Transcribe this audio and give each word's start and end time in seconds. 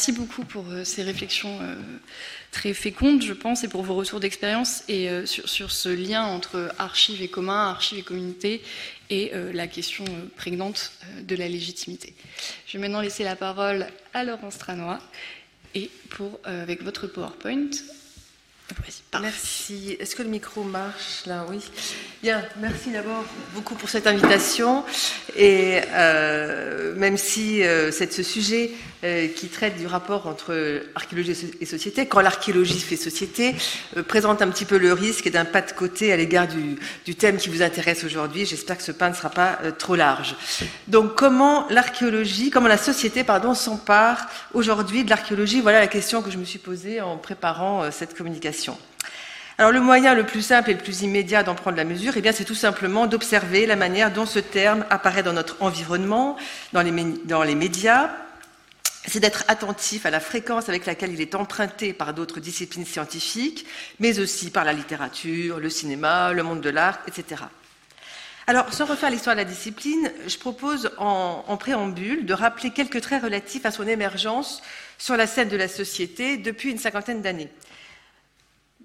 Merci 0.00 0.12
beaucoup 0.12 0.44
pour 0.44 0.64
euh, 0.70 0.82
ces 0.82 1.02
réflexions 1.02 1.58
euh, 1.60 1.74
très 2.52 2.72
fécondes, 2.72 3.20
je 3.20 3.34
pense, 3.34 3.64
et 3.64 3.68
pour 3.68 3.82
vos 3.82 3.94
retours 3.94 4.18
d'expérience 4.18 4.82
et 4.88 5.10
euh, 5.10 5.26
sur, 5.26 5.70
ce 5.70 5.90
lien 5.90 6.24
entre 6.24 6.72
archives 6.78 7.20
et 7.20 7.28
communs, 7.28 7.68
archives 7.68 7.98
et 7.98 8.02
communautés, 8.02 8.62
et 9.10 9.32
la 9.52 9.66
question 9.66 10.06
prégnante 10.36 10.92
de 11.22 11.36
la 11.36 11.48
légitimité. 11.48 12.14
Je 12.66 12.78
vais 12.78 12.78
maintenant 12.78 13.02
laisser 13.02 13.24
la 13.24 13.36
parole 13.36 13.88
à 14.14 14.24
Laurence 14.24 14.54
Stranois 14.54 15.00
et 15.74 15.90
pour, 16.08 16.40
avec 16.44 16.82
votre 16.82 17.08
PowerPoint, 17.08 17.70
Merci. 19.20 19.96
Est-ce 19.98 20.14
que 20.14 20.22
le 20.22 20.28
micro 20.28 20.62
marche 20.62 21.26
là? 21.26 21.44
Oui. 21.48 21.58
Bien. 22.22 22.42
Merci 22.60 22.90
d'abord 22.90 23.24
beaucoup 23.54 23.74
pour 23.74 23.88
cette 23.88 24.06
invitation. 24.06 24.84
Et 25.36 25.80
euh, 25.92 26.94
même 26.94 27.16
si 27.16 27.62
euh, 27.62 27.90
c'est 27.90 28.12
ce 28.12 28.22
sujet 28.22 28.70
euh, 29.02 29.28
qui 29.28 29.48
traite 29.48 29.76
du 29.78 29.86
rapport 29.86 30.26
entre 30.26 30.82
archéologie 30.94 31.34
et 31.60 31.66
société, 31.66 32.06
quand 32.06 32.20
l'archéologie 32.20 32.78
fait 32.78 32.96
société, 32.96 33.54
présente 34.06 34.42
un 34.42 34.48
petit 34.48 34.64
peu 34.64 34.78
le 34.78 34.92
risque 34.92 35.30
d'un 35.30 35.44
pas 35.44 35.62
de 35.62 35.72
côté 35.72 36.12
à 36.12 36.16
l'égard 36.16 36.46
du, 36.46 36.76
du, 37.04 37.14
thème 37.14 37.36
qui 37.36 37.48
vous 37.48 37.62
intéresse 37.62 38.04
aujourd'hui. 38.04 38.46
J'espère 38.46 38.76
que 38.76 38.82
ce 38.82 38.92
pas 38.92 39.08
ne 39.08 39.14
sera 39.14 39.30
pas 39.30 39.58
trop 39.78 39.96
large. 39.96 40.36
Donc, 40.88 41.14
comment 41.14 41.66
l'archéologie, 41.70 42.50
comment 42.50 42.68
la 42.68 42.78
société, 42.78 43.24
pardon, 43.24 43.54
s'empare 43.54 44.28
aujourd'hui 44.54 45.04
de 45.04 45.10
l'archéologie? 45.10 45.60
Voilà 45.60 45.80
la 45.80 45.88
question 45.88 46.22
que 46.22 46.30
je 46.30 46.38
me 46.38 46.44
suis 46.44 46.58
posée 46.58 47.00
en 47.00 47.16
préparant 47.16 47.90
cette 47.90 48.16
communication. 48.16 48.59
Alors 49.60 49.72
le 49.72 49.80
moyen 49.80 50.14
le 50.14 50.24
plus 50.24 50.40
simple 50.40 50.70
et 50.70 50.72
le 50.74 50.80
plus 50.80 51.02
immédiat 51.02 51.42
d'en 51.42 51.54
prendre 51.54 51.76
la 51.76 51.84
mesure, 51.84 52.14
eh 52.16 52.22
bien, 52.22 52.32
c'est 52.32 52.46
tout 52.46 52.54
simplement 52.54 53.06
d'observer 53.06 53.66
la 53.66 53.76
manière 53.76 54.10
dont 54.10 54.24
ce 54.24 54.38
terme 54.38 54.86
apparaît 54.88 55.22
dans 55.22 55.34
notre 55.34 55.56
environnement, 55.60 56.36
dans 56.72 56.80
les, 56.82 57.54
médias. 57.54 58.10
C'est 59.06 59.20
d'être 59.20 59.44
attentif 59.48 60.06
à 60.06 60.10
la 60.10 60.18
fréquence 60.18 60.70
avec 60.70 60.86
laquelle 60.86 61.12
il 61.12 61.20
est 61.20 61.34
emprunté 61.34 61.92
par 61.92 62.14
d'autres 62.14 62.40
disciplines 62.40 62.86
scientifiques, 62.86 63.66
mais 63.98 64.18
aussi 64.18 64.50
par 64.50 64.64
la 64.64 64.72
littérature, 64.72 65.58
le 65.58 65.68
cinéma, 65.68 66.32
le 66.32 66.42
monde 66.42 66.62
de 66.62 66.70
l'art, 66.70 66.98
etc. 67.06 67.42
Alors, 68.46 68.72
sans 68.72 68.86
refaire 68.86 69.10
l'histoire 69.10 69.36
de 69.36 69.40
la 69.42 69.44
discipline, 69.44 70.10
je 70.26 70.38
propose 70.38 70.90
en, 70.96 71.56
préambule 71.58 72.24
de 72.24 72.32
rappeler 72.34 72.70
quelques 72.70 73.00
traits 73.02 73.22
relatifs 73.22 73.66
à 73.66 73.70
son 73.70 73.86
émergence 73.86 74.62
sur 74.96 75.16
la 75.16 75.26
scène 75.26 75.50
de 75.50 75.56
la 75.56 75.68
société 75.68 76.38
depuis 76.38 76.70
une 76.70 76.78
cinquantaine 76.78 77.20
d'années. 77.20 77.50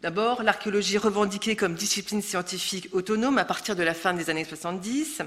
D'abord, 0.01 0.43
l'archéologie 0.43 0.97
revendiquée 0.97 1.55
comme 1.55 1.73
discipline 1.73 2.21
scientifique 2.21 2.89
autonome 2.91 3.37
à 3.37 3.45
partir 3.45 3.75
de 3.75 3.83
la 3.83 3.93
fin 3.93 4.13
des 4.13 4.29
années 4.29 4.43
70. 4.43 5.21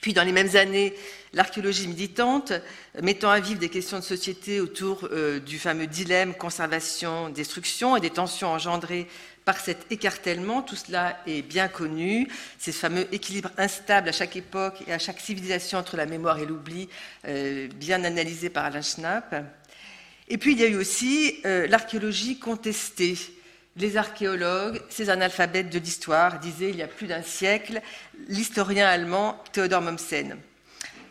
Puis, 0.00 0.14
dans 0.14 0.24
les 0.24 0.32
mêmes 0.32 0.56
années, 0.56 0.94
l'archéologie 1.34 1.86
militante, 1.86 2.52
mettant 3.02 3.30
à 3.30 3.40
vivre 3.40 3.60
des 3.60 3.68
questions 3.68 3.98
de 3.98 4.04
société 4.04 4.60
autour 4.60 5.08
euh, 5.12 5.38
du 5.38 5.58
fameux 5.58 5.86
dilemme 5.86 6.34
conservation-destruction 6.34 7.96
et 7.96 8.00
des 8.00 8.10
tensions 8.10 8.48
engendrées 8.48 9.06
par 9.44 9.58
cet 9.60 9.92
écartèlement. 9.92 10.62
Tout 10.62 10.76
cela 10.76 11.18
est 11.26 11.42
bien 11.42 11.68
connu. 11.68 12.26
Ces 12.58 12.72
fameux 12.72 13.06
équilibres 13.12 13.50
instables 13.58 14.08
à 14.08 14.12
chaque 14.12 14.36
époque 14.36 14.82
et 14.86 14.92
à 14.92 14.98
chaque 14.98 15.20
civilisation 15.20 15.78
entre 15.78 15.96
la 15.96 16.06
mémoire 16.06 16.38
et 16.38 16.46
l'oubli, 16.46 16.88
euh, 17.26 17.68
bien 17.74 18.02
analysés 18.02 18.50
par 18.50 18.64
Alain 18.64 18.82
Schnapp. 18.82 19.34
Et 20.28 20.38
puis, 20.38 20.52
il 20.52 20.60
y 20.60 20.64
a 20.64 20.68
eu 20.68 20.76
aussi 20.76 21.40
euh, 21.44 21.66
l'archéologie 21.66 22.38
contestée 22.38 23.16
les 23.78 23.96
archéologues, 23.96 24.82
ces 24.88 25.08
analphabètes 25.08 25.70
de 25.70 25.78
l'histoire, 25.78 26.38
disaient 26.38 26.70
il 26.70 26.76
y 26.76 26.82
a 26.82 26.88
plus 26.88 27.06
d'un 27.06 27.22
siècle 27.22 27.80
l'historien 28.28 28.88
allemand 28.88 29.42
Theodor 29.52 29.82
Mommsen. 29.82 30.36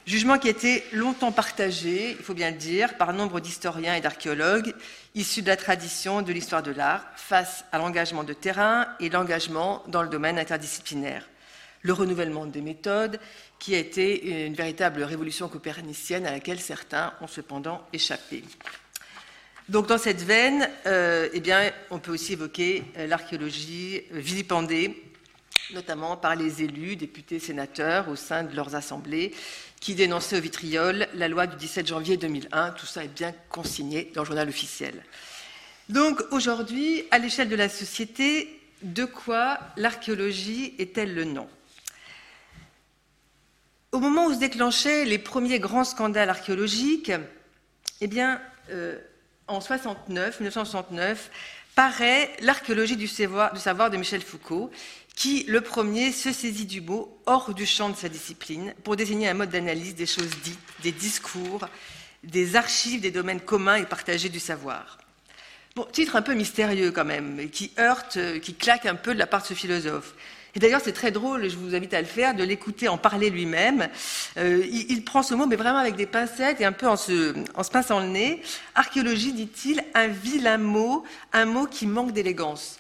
Jugement 0.06 0.38
qui 0.38 0.48
a 0.48 0.52
été 0.52 0.86
longtemps 0.94 1.34
partagé, 1.34 2.12
il 2.12 2.24
faut 2.24 2.34
bien 2.34 2.52
le 2.52 2.58
dire, 2.58 2.96
par 2.96 3.12
nombre 3.12 3.42
d'historiens 3.42 3.96
et 3.96 4.02
d'archéologues 4.02 4.74
issus 5.16 5.42
de 5.42 5.48
la 5.48 5.58
tradition 5.58 6.22
de 6.22 6.32
l'histoire 6.32 6.64
de 6.64 6.72
l'art 6.72 7.06
face 7.16 7.66
à 7.72 7.78
l'engagement 7.78 8.24
de 8.24 8.34
terrain 8.34 8.88
et 9.02 9.10
l'engagement 9.10 9.84
dans 9.88 10.04
le 10.04 10.10
domaine 10.10 10.40
interdisciplinaire. 10.40 11.28
Le 11.82 11.94
renouvellement 11.94 12.46
des 12.46 12.62
méthodes 12.62 13.20
qui 13.60 13.76
a 13.76 13.80
été 13.80 14.46
une 14.46 14.54
véritable 14.54 15.04
révolution 15.04 15.50
copernicienne 15.50 16.26
à 16.26 16.32
laquelle 16.32 16.60
certains 16.60 17.14
ont 17.20 17.28
cependant 17.28 17.86
échappé. 17.92 18.44
Donc 19.70 19.88
dans 19.88 19.98
cette 19.98 20.22
veine, 20.22 20.70
euh, 20.86 21.28
eh 21.34 21.42
on 21.92 22.00
peut 22.00 22.14
aussi 22.14 22.34
évoquer 22.34 22.86
euh, 22.98 23.06
l'archéologie 23.06 24.02
euh, 24.14 24.20
vilipendée, 24.20 25.04
notamment 25.74 26.16
par 26.16 26.38
les 26.38 26.64
élus, 26.64 26.96
députés, 26.96 27.40
sénateurs 27.40 28.08
au 28.08 28.16
sein 28.16 28.44
de 28.44 28.56
leurs 28.56 28.76
assemblées, 28.76 29.34
qui 29.82 29.94
dénonçaient 29.94 30.38
au 30.38 30.42
vitriol 30.42 31.06
la 31.16 31.28
loi 31.28 31.48
du 31.48 31.58
17 31.58 31.86
janvier 31.86 32.16
2001. 32.16 32.72
Tout 32.72 32.86
ça 32.86 33.04
est 33.04 33.14
bien 33.14 33.36
consigné 33.50 34.10
dans 34.16 34.22
le 34.22 34.28
journal 34.28 34.48
officiel. 34.48 35.04
Donc 35.90 36.22
aujourd'hui, 36.32 37.04
à 37.12 37.20
l'échelle 37.20 37.50
de 37.50 37.56
la 37.58 37.68
société, 37.68 38.62
de 38.84 39.04
quoi 39.04 39.60
l'archéologie 39.76 40.76
est-elle 40.80 41.14
le 41.14 41.26
nom? 41.26 41.50
Au 43.92 44.00
moment 44.00 44.28
où 44.28 44.34
se 44.34 44.40
déclenchaient 44.40 45.04
les 45.04 45.18
premiers 45.18 45.60
grands 45.60 45.84
scandales 45.84 46.30
archéologiques, 46.30 47.12
eh 48.00 48.08
bien, 48.08 48.42
en 49.48 49.62
69, 49.62 50.40
1969, 50.40 51.30
paraît 51.76 52.32
L'archéologie 52.42 52.98
du 52.98 53.08
savoir, 53.08 53.54
de 53.54 53.98
Michel 53.98 54.22
Foucault, 54.22 54.72
qui, 55.16 55.46
le 55.48 55.62
premier, 55.62 56.12
se 56.12 56.32
saisit 56.32 56.66
du 56.66 56.82
mot 56.82 57.22
hors 57.26 57.54
du 57.54 57.66
champ 57.66 57.90
de 57.90 57.96
sa 57.96 58.10
discipline 58.10 58.74
pour 58.84 58.96
désigner 58.96 59.30
un 59.30 59.34
mode 59.34 59.50
d'analyse 59.50 59.96
des 59.96 60.06
choses 60.06 60.30
dites, 60.44 60.60
des 60.84 60.92
discours, 60.92 61.68
des 62.24 62.56
archives 62.56 63.02
des 63.02 63.12
domaines 63.12 63.42
communs 63.42 63.78
et 63.78 63.86
partagés 63.86 64.30
du 64.30 64.40
savoir. 64.40 64.98
Bon, 65.76 65.86
titre 65.92 66.16
un 66.16 66.22
peu 66.22 66.34
mystérieux 66.34 66.92
quand 66.92 67.06
même, 67.06 67.50
qui 67.50 67.72
heurte, 67.80 68.18
qui 68.42 68.56
claque 68.56 68.86
un 68.86 68.96
peu 68.96 69.14
de 69.14 69.20
la 69.20 69.28
part 69.28 69.44
de 69.44 69.48
ce 69.48 69.54
philosophe. 69.54 70.14
Et 70.58 70.60
d'ailleurs, 70.60 70.82
c'est 70.84 70.92
très 70.92 71.12
drôle, 71.12 71.48
je 71.48 71.56
vous 71.56 71.76
invite 71.76 71.94
à 71.94 72.02
le 72.02 72.08
faire, 72.08 72.34
de 72.34 72.44
l'écouter 72.44 72.88
en 72.88 72.98
parler 72.98 73.30
lui-même. 73.30 73.90
Euh, 74.38 74.66
il, 74.66 75.04
prend 75.04 75.22
ce 75.22 75.36
mot, 75.36 75.46
mais 75.46 75.56
vraiment 75.56 75.78
avec 75.78 75.96
des 75.96 76.08
pincettes 76.08 76.60
et 76.60 76.66
un 76.66 76.72
peu 76.72 76.88
en 76.88 76.98
se, 76.98 77.36
en 77.54 77.62
se 77.62 77.70
pinçant 77.70 78.00
le 78.00 78.08
nez. 78.08 78.42
Archéologie, 78.74 79.34
dit-il, 79.34 79.84
un 79.94 80.08
vilain 80.08 80.58
mot, 80.58 81.04
un 81.32 81.46
mot 81.46 81.68
qui 81.68 81.86
manque 81.86 82.12
d'élégance. 82.12 82.80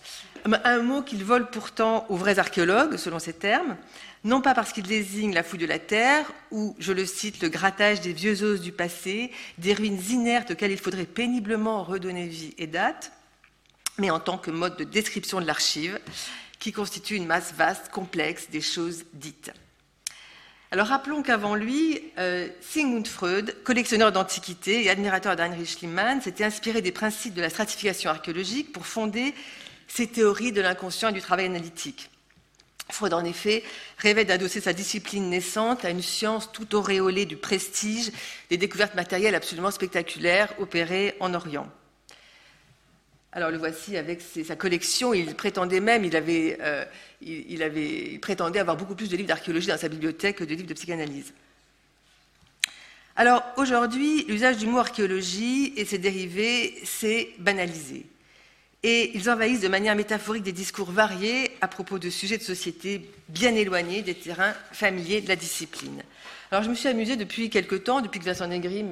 Un 0.64 0.80
mot 0.80 1.04
qu'il 1.04 1.24
vole 1.24 1.52
pourtant 1.52 2.08
aux 2.10 2.16
vrais 2.16 2.40
archéologues, 2.40 2.98
selon 2.98 3.20
ses 3.20 3.34
termes, 3.34 3.78
non 4.24 4.42
pas 4.42 4.56
parce 4.56 4.74
qu'il 4.74 4.88
désigne 4.88 5.36
la 5.36 5.44
fouille 5.44 5.59
de 5.59 5.68
la 5.68 5.78
terre, 5.78 6.26
ou, 6.50 6.76
je 6.80 6.94
le 6.94 7.06
cite, 7.06 7.44
le 7.44 7.50
grattage 7.50 8.02
des 8.02 8.12
vieux 8.12 8.42
os 8.42 8.59
du 8.59 8.72
passé, 8.72 9.30
des 9.59 9.76
ruines 9.76 10.02
inertes 10.09 10.50
auxquelles 10.50 10.72
il 10.72 10.80
faudrait 10.80 11.06
péniblement 11.06 11.84
redonner 11.84 12.26
vie 12.26 12.56
et 12.58 12.66
date, 12.66 13.12
mais 14.00 14.09
en 14.09 14.20
tant 14.20 14.40
que 14.40 14.50
mode 14.50 14.78
de 14.78 14.84
description 14.84 15.40
de 15.42 15.46
l'archive, 15.46 16.00
qui 16.59 16.72
constitue 16.72 17.16
une 17.16 17.25
masse 17.25 17.53
vaste, 17.53 17.90
complexe 17.90 18.50
des 18.50 18.62
choses 18.62 19.06
dites. 19.13 19.51
Alors 20.69 20.88
rappelons 20.88 21.23
qu'avant 21.23 21.56
lui, 21.56 22.01
euh, 22.18 22.50
Sigmund 22.59 23.07
Freud, 23.07 23.56
collectionneur 23.63 24.12
d'antiquités 24.12 24.84
et 24.84 24.90
admirateur 24.90 25.38
d'Heinrich 25.38 25.69
Schliemann, 25.69 26.22
s'était 26.22 26.44
inspiré 26.44 26.81
des 26.81 26.91
principes 26.91 27.34
de 27.34 27.41
la 27.41 27.50
stratification 27.50 28.09
archéologique 28.09 28.73
pour 28.73 28.85
fonder 28.85 29.34
ses 29.88 30.07
théories 30.07 30.51
de 30.51 30.59
l'inconscient 30.59 31.09
et 31.09 31.13
du 31.13 31.22
travail 31.22 31.46
analytique. 31.46 32.09
Freud, 32.90 33.13
en 33.13 33.23
effet, 33.23 33.63
rêvait 33.97 34.25
d'adosser 34.25 34.59
sa 34.59 34.73
discipline 34.73 35.29
naissante 35.29 35.85
à 35.85 35.90
une 35.90 36.01
science 36.01 36.51
tout 36.51 36.75
auréolée 36.75 37.25
du 37.25 37.38
prestige 37.38 38.12
des 38.50 38.57
découvertes 38.57 38.96
matérielles 38.96 39.35
absolument 39.35 39.72
spectaculaires 39.72 40.53
opérées 40.59 41.16
en 41.19 41.34
Orient. 41.34 41.69
Alors 43.32 43.52
le 43.52 43.58
voici 43.58 43.98
avec 43.98 44.22
sa 44.22 44.56
collection. 44.56 45.14
Il 45.14 45.36
prétendait 45.36 45.80
même, 45.80 46.06
il 46.06 46.16
avait, 46.16 46.58
euh, 46.62 46.86
avoir 48.60 48.78
beaucoup 48.78 48.96
plus 48.96 49.10
de 49.10 49.18
livres 49.18 49.28
d'archéologie 49.28 49.68
dans 49.68 49.78
sa 49.78 49.90
bibliothèque 49.90 50.38
que 50.38 50.44
de 50.44 50.54
livres 50.56 50.68
de 50.68 50.74
psychanalyse. 50.74 51.34
Alors 53.16 53.44
aujourd'hui, 53.58 54.26
l'usage 54.28 54.58
du 54.58 54.68
mot 54.68 54.78
archéologie 54.78 55.74
et 55.76 55.86
ses 55.86 55.98
dérivés 55.98 56.76
s'est 56.84 57.29
banalisé. 57.40 58.06
Et 58.84 59.12
ils 59.18 59.29
envahissent 59.29 59.62
de 59.62 59.68
manière 59.68 59.96
métaphorique 59.96 60.44
des 60.44 60.52
discours 60.52 60.91
variés 60.91 61.52
à 61.62 61.68
propos 61.68 61.97
de 61.97 62.09
sujets 62.09 62.38
de 62.38 62.44
société 62.44 63.09
bien 63.28 63.56
éloignés 63.56 64.02
des 64.03 64.14
terrains 64.14 64.53
familiers 64.72 65.22
de 65.22 65.28
la 65.28 65.35
discipline. 65.35 66.03
Alors 66.52 66.64
je 66.64 66.70
me 66.70 66.76
suis 66.76 66.88
amusée 66.88 67.16
depuis 67.16 67.50
quelque 67.50 67.76
temps, 67.76 68.02
depuis 68.02 68.20
que 68.20 68.26
Vincent 68.26 68.47
Negri 68.47 68.85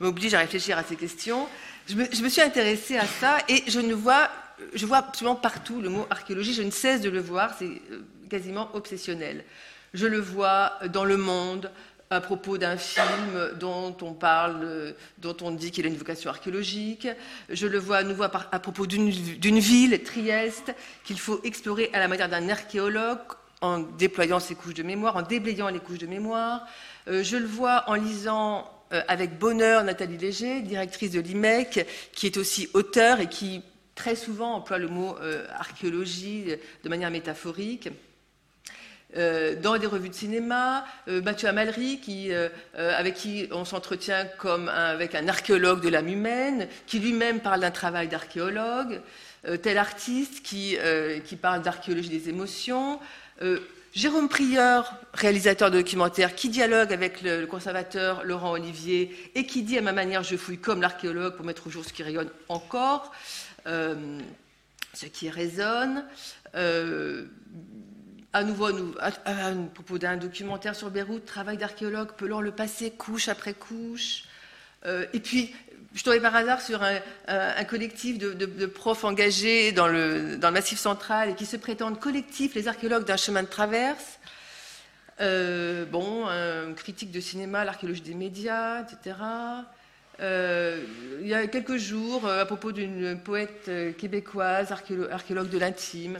m'oblige 0.00 0.32
à 0.34 0.38
réfléchir 0.38 0.78
à 0.78 0.84
ces 0.84 0.96
questions, 0.96 1.46
je 1.88 1.96
me, 1.96 2.28
suis 2.28 2.40
intéressée 2.40 2.96
à 2.96 3.06
ça 3.06 3.38
et 3.48 3.64
je 3.66 3.80
ne 3.80 3.92
vois, 3.92 4.30
je 4.74 4.86
vois 4.86 4.98
absolument 4.98 5.34
partout 5.34 5.80
le 5.80 5.90
mot 5.90 6.06
archéologie, 6.08 6.54
je 6.54 6.62
ne 6.62 6.70
cesse 6.70 7.00
de 7.00 7.10
le 7.10 7.20
voir, 7.20 7.54
c'est 7.58 7.66
euh, 7.66 8.02
quasiment 8.30 8.70
obsessionnel. 8.74 9.44
Je 9.92 10.06
le 10.06 10.20
vois 10.20 10.78
dans 10.88 11.04
le 11.04 11.18
monde, 11.18 11.70
à 12.12 12.20
propos 12.20 12.58
d'un 12.58 12.76
film 12.76 13.52
dont 13.58 13.96
on 14.02 14.12
parle, 14.12 14.94
dont 15.18 15.36
on 15.42 15.50
dit 15.50 15.70
qu'il 15.70 15.86
a 15.86 15.88
une 15.88 15.96
vocation 15.96 16.30
archéologique. 16.30 17.08
Je 17.48 17.66
le 17.66 17.78
vois 17.78 17.98
à 17.98 18.02
nouveau 18.02 18.24
à 18.24 18.58
propos 18.58 18.86
d'une 18.86 19.58
ville, 19.58 20.02
Trieste, 20.02 20.74
qu'il 21.04 21.18
faut 21.18 21.40
explorer 21.44 21.90
à 21.92 21.98
la 21.98 22.08
manière 22.08 22.28
d'un 22.28 22.48
archéologue 22.48 23.18
en 23.60 23.78
déployant 23.78 24.40
ses 24.40 24.54
couches 24.54 24.74
de 24.74 24.82
mémoire, 24.82 25.16
en 25.16 25.22
déblayant 25.22 25.68
les 25.68 25.78
couches 25.78 25.98
de 25.98 26.06
mémoire. 26.06 26.66
Euh, 27.08 27.22
je 27.22 27.36
le 27.36 27.46
vois 27.46 27.84
en 27.88 27.94
lisant 27.94 28.70
avec 29.08 29.38
bonheur 29.38 29.84
Nathalie 29.84 30.18
Léger, 30.18 30.60
directrice 30.60 31.12
de 31.12 31.20
l'IMEC, 31.20 31.86
qui 32.12 32.26
est 32.26 32.36
aussi 32.36 32.68
auteur 32.74 33.20
et 33.20 33.26
qui 33.26 33.62
très 33.94 34.16
souvent 34.16 34.52
emploie 34.56 34.76
le 34.76 34.88
mot 34.88 35.16
archéologie 35.56 36.44
de 36.84 36.88
manière 36.90 37.10
métaphorique. 37.10 37.88
Euh, 39.16 39.54
dans 39.56 39.76
des 39.76 39.86
revues 39.86 40.08
de 40.08 40.14
cinéma, 40.14 40.86
euh, 41.08 41.20
Mathieu 41.20 41.48
Amalry, 41.48 42.00
euh, 42.30 42.48
avec 42.74 43.14
qui 43.14 43.46
on 43.52 43.64
s'entretient 43.64 44.26
comme 44.38 44.68
avec 44.68 45.14
un 45.14 45.28
archéologue 45.28 45.82
de 45.82 45.88
l'âme 45.90 46.08
humaine, 46.08 46.68
qui 46.86 46.98
lui-même 46.98 47.40
parle 47.40 47.60
d'un 47.60 47.70
travail 47.70 48.08
d'archéologue, 48.08 49.00
tel 49.60 49.76
artiste 49.76 50.42
qui, 50.42 50.78
parle 51.40 51.62
d'archéologie 51.62 52.08
des 52.08 52.28
émotions. 52.28 53.00
Jérôme 53.92 54.28
Prieur, 54.28 54.94
réalisateur 55.12 55.70
de 55.70 55.78
documentaire, 55.78 56.36
qui 56.36 56.48
dialogue 56.48 56.92
avec 56.92 57.22
le, 57.22 57.44
conservateur 57.46 58.22
Laurent 58.24 58.52
Olivier 58.52 59.10
et 59.34 59.44
qui 59.44 59.62
dit 59.62 59.76
à 59.76 59.82
ma 59.82 59.92
manière 59.92 60.22
je 60.22 60.36
fouille 60.36 60.58
comme 60.58 60.80
l'archéologue 60.80 61.34
pour 61.34 61.44
mettre 61.44 61.66
au 61.66 61.70
jour 61.70 61.84
ce 61.84 61.92
qui 61.92 62.04
rayonne 62.04 62.30
encore, 62.48 63.10
ce 63.66 65.06
qui 65.12 65.28
résonne 65.28 66.04
à 68.32 68.44
nouveau, 68.44 68.68
à, 69.00 69.10
propos 69.74 69.98
d'un 69.98 70.16
documentaire 70.16 70.74
sur 70.74 70.90
Beyrouth, 70.90 71.26
travail 71.26 71.58
d'archéologue, 71.58 72.12
pelant 72.12 72.40
le 72.40 72.50
passé 72.50 72.90
couche 72.90 73.28
après 73.28 73.52
couche. 73.52 74.24
Euh, 74.86 75.04
et 75.12 75.20
puis, 75.20 75.54
je 75.94 76.02
tombais 76.02 76.20
par 76.20 76.34
hasard 76.34 76.62
sur 76.62 76.82
un, 76.82 77.64
collectif 77.64 78.18
de, 78.18 78.66
profs 78.66 79.04
engagés 79.04 79.72
dans 79.72 79.86
le, 79.86 80.38
Massif 80.50 80.78
central 80.78 81.30
et 81.30 81.34
qui 81.34 81.44
se 81.44 81.56
prétendent 81.56 82.00
collectif, 82.00 82.54
les 82.54 82.68
archéologues 82.68 83.04
d'un 83.04 83.18
chemin 83.18 83.42
de 83.42 83.48
traverse. 83.48 84.18
Euh, 85.20 85.84
bon, 85.84 86.26
critique 86.74 87.10
de 87.10 87.20
cinéma, 87.20 87.64
l'archéologie 87.66 88.00
des 88.00 88.14
médias, 88.14 88.82
etc. 88.82 89.16
Euh, 90.20 90.82
il 91.20 91.28
y 91.28 91.34
a 91.34 91.46
quelques 91.48 91.76
jours, 91.76 92.26
à 92.26 92.46
propos 92.46 92.72
d'une 92.72 93.20
poète 93.20 93.70
québécoise, 93.98 94.72
archéologue 94.72 95.50
de 95.50 95.58
l'intime, 95.58 96.18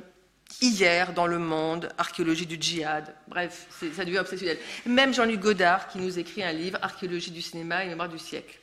hier 0.61 1.13
dans 1.13 1.27
Le 1.27 1.39
Monde, 1.39 1.89
Archéologie 1.99 2.47
du 2.47 2.57
djihad. 2.61 3.15
Bref, 3.29 3.67
ça 3.95 4.05
devient 4.05 4.19
obsessionnel. 4.19 4.59
Même 4.87 5.15
Jean-Luc 5.15 5.41
Godard 5.41 5.89
qui 5.89 5.99
nous 5.99 6.19
écrit 6.19 6.43
un 6.43 6.53
livre, 6.53 6.79
Archéologie 6.83 7.31
du 7.31 7.43
cinéma 7.43 7.85
et 7.85 7.89
mémoire 7.89 8.09
du 8.09 8.19
siècle. 8.19 8.59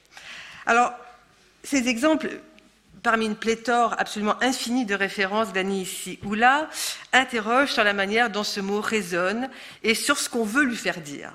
Alors, 0.66 0.94
ces 1.64 1.88
exemples, 1.88 2.40
parmi 3.02 3.26
une 3.26 3.36
pléthore 3.36 3.96
absolument 3.98 4.36
infinie 4.42 4.86
de 4.86 4.96
références 4.96 5.54
d'Annie 5.54 5.82
ici 5.82 6.20
ou 6.24 6.34
là, 6.34 6.70
interrogent 7.14 7.74
sur 7.74 7.84
la 7.84 7.94
manière 7.94 8.30
dont 8.30 8.44
ce 8.44 8.60
mot 8.60 8.82
résonne 8.82 9.50
et 9.84 9.96
sur 9.96 10.18
ce 10.18 10.30
qu'on 10.30 10.44
veut 10.44 10.64
lui 10.64 10.76
faire 10.76 11.02
dire. 11.02 11.34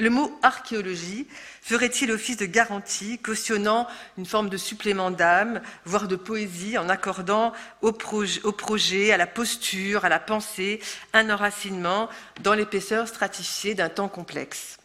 Le 0.00 0.08
mot 0.08 0.34
archéologie 0.40 1.26
ferait-il 1.60 2.10
office 2.10 2.38
de 2.38 2.46
garantie, 2.46 3.18
cautionnant 3.18 3.86
une 4.16 4.24
forme 4.24 4.48
de 4.48 4.56
supplément 4.56 5.10
d'âme, 5.10 5.60
voire 5.84 6.08
de 6.08 6.16
poésie, 6.16 6.78
en 6.78 6.88
accordant 6.88 7.52
au, 7.82 7.92
projet, 7.92 9.12
à 9.12 9.18
la 9.18 9.26
posture, 9.26 10.06
à 10.06 10.08
la 10.08 10.18
pensée, 10.18 10.80
un 11.12 11.28
enracinement 11.28 12.08
dans 12.40 12.54
l'épaisseur 12.54 13.08
stratifiée 13.08 13.74
d'un 13.74 13.90
temps 13.90 14.08
complexe? 14.08 14.78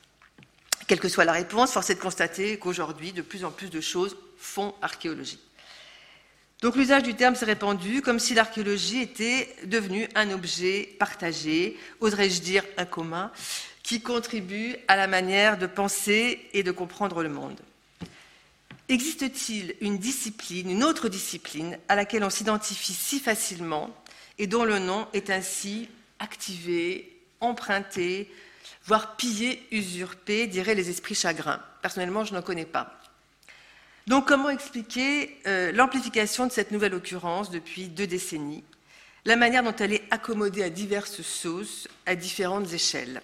Quelle 0.85 0.99
que 0.99 1.07
soit 1.07 1.23
la 1.23 1.31
réponse, 1.31 1.71
force 1.71 1.89
est 1.89 1.95
de 1.95 2.01
constater 2.01 2.59
qu'aujourd'hui, 2.59 3.13
de 3.13 3.21
plus 3.21 3.45
en 3.45 3.51
plus 3.51 3.69
de 3.69 3.79
choses 3.79 4.17
font 4.37 4.75
archéologie. 4.81 5.39
Donc 6.61 6.75
l'usage 6.75 7.03
du 7.03 7.15
terme 7.15 7.35
s'est 7.35 7.45
répandu 7.45 8.01
comme 8.01 8.19
si 8.19 8.33
l'archéologie 8.33 9.01
était 9.01 9.55
devenue 9.63 10.09
un 10.13 10.31
objet 10.31 10.93
partagé, 10.99 11.79
oserais-je 12.01 12.41
dire 12.41 12.63
un 12.77 12.85
commun, 12.85 13.31
qui 13.85 14.01
contribuent 14.01 14.75
à 14.87 14.95
la 14.95 15.05
manière 15.05 15.59
de 15.59 15.67
penser 15.67 16.49
et 16.53 16.63
de 16.63 16.71
comprendre 16.71 17.21
le 17.21 17.29
monde. 17.29 17.59
Existe-t-il 18.89 19.75
une 19.79 19.99
discipline, 19.99 20.71
une 20.71 20.83
autre 20.83 21.07
discipline 21.07 21.77
à 21.87 21.95
laquelle 21.95 22.23
on 22.23 22.31
s'identifie 22.31 22.93
si 22.93 23.19
facilement 23.19 23.95
et 24.39 24.47
dont 24.47 24.65
le 24.65 24.79
nom 24.79 25.07
est 25.13 25.29
ainsi 25.29 25.87
activé, 26.17 27.15
emprunté, 27.41 28.27
voire 28.85 29.17
pillé, 29.17 29.61
usurpé, 29.69 30.47
diraient 30.47 30.73
les 30.73 30.89
esprits 30.89 31.13
chagrins 31.13 31.61
Personnellement, 31.83 32.25
je 32.25 32.33
n'en 32.33 32.41
connais 32.41 32.65
pas. 32.65 32.99
Donc 34.07 34.27
comment 34.27 34.49
expliquer 34.49 35.37
euh, 35.45 35.71
l'amplification 35.71 36.47
de 36.47 36.51
cette 36.51 36.71
nouvelle 36.71 36.95
occurrence 36.95 37.51
depuis 37.51 37.87
deux 37.87 38.07
décennies, 38.07 38.63
la 39.25 39.35
manière 39.35 39.61
dont 39.61 39.75
elle 39.75 39.93
est 39.93 40.05
accommodée 40.09 40.63
à 40.63 40.71
diverses 40.71 41.21
sauces, 41.21 41.87
à 42.07 42.15
différentes 42.15 42.73
échelles 42.73 43.21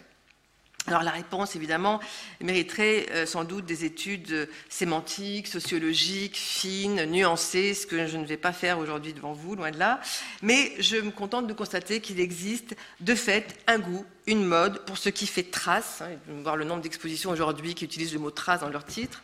alors 0.87 1.03
la 1.03 1.11
réponse, 1.11 1.55
évidemment, 1.55 1.99
mériterait 2.41 3.05
euh, 3.11 3.25
sans 3.27 3.43
doute 3.43 3.65
des 3.65 3.85
études 3.85 4.49
sémantiques, 4.67 5.47
sociologiques, 5.47 6.35
fines, 6.35 7.05
nuancées, 7.05 7.75
ce 7.75 7.85
que 7.85 8.07
je 8.07 8.17
ne 8.17 8.25
vais 8.25 8.37
pas 8.37 8.51
faire 8.51 8.79
aujourd'hui 8.79 9.13
devant 9.13 9.33
vous, 9.33 9.55
loin 9.55 9.69
de 9.69 9.77
là. 9.77 9.99
Mais 10.41 10.73
je 10.79 10.97
me 10.97 11.11
contente 11.11 11.45
de 11.45 11.53
constater 11.53 12.01
qu'il 12.01 12.19
existe 12.19 12.75
de 12.99 13.13
fait 13.13 13.59
un 13.67 13.77
goût, 13.77 14.05
une 14.25 14.43
mode 14.43 14.83
pour 14.85 14.97
ce 14.97 15.09
qui 15.09 15.27
fait 15.27 15.43
trace, 15.43 16.01
hein, 16.01 16.17
voir 16.41 16.57
le 16.57 16.65
nombre 16.65 16.81
d'expositions 16.81 17.29
aujourd'hui 17.29 17.75
qui 17.75 17.85
utilisent 17.85 18.13
le 18.13 18.19
mot 18.19 18.31
trace 18.31 18.61
dans 18.61 18.69
leur 18.69 18.85
titre, 18.85 19.21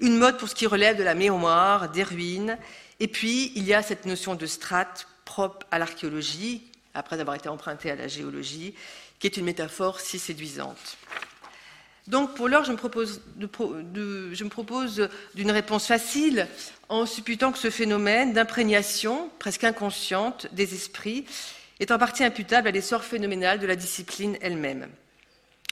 une 0.00 0.18
mode 0.18 0.36
pour 0.36 0.48
ce 0.48 0.54
qui 0.54 0.66
relève 0.66 0.98
de 0.98 1.04
la 1.04 1.14
mémoire, 1.14 1.90
des 1.90 2.02
ruines, 2.02 2.58
et 3.00 3.08
puis 3.08 3.52
il 3.54 3.64
y 3.64 3.72
a 3.72 3.82
cette 3.82 4.04
notion 4.04 4.34
de 4.34 4.46
strate 4.46 5.08
propre 5.24 5.66
à 5.70 5.78
l'archéologie, 5.78 6.70
après 6.94 7.20
avoir 7.20 7.36
été 7.36 7.48
empruntée 7.48 7.90
à 7.90 7.96
la 7.96 8.08
géologie, 8.08 8.74
qui 9.18 9.26
est 9.26 9.36
une 9.36 9.44
métaphore 9.44 10.00
si 10.00 10.18
séduisante. 10.18 10.96
Donc 12.06 12.34
pour 12.34 12.48
l'heure, 12.48 12.64
je 12.64 12.72
me 12.72 12.76
propose, 12.76 13.20
d'une 15.34 15.50
réponse 15.50 15.86
facile 15.86 16.48
en 16.88 17.04
supputant 17.04 17.52
que 17.52 17.58
ce 17.58 17.68
phénomène 17.68 18.32
d'imprégnation 18.32 19.30
presque 19.38 19.64
inconsciente 19.64 20.46
des 20.52 20.74
esprits 20.74 21.26
est 21.80 21.90
en 21.90 21.98
partie 21.98 22.24
imputable 22.24 22.68
à 22.68 22.70
l'essor 22.70 23.04
phénoménal 23.04 23.58
de 23.58 23.66
la 23.66 23.76
discipline 23.76 24.38
elle-même. 24.40 24.88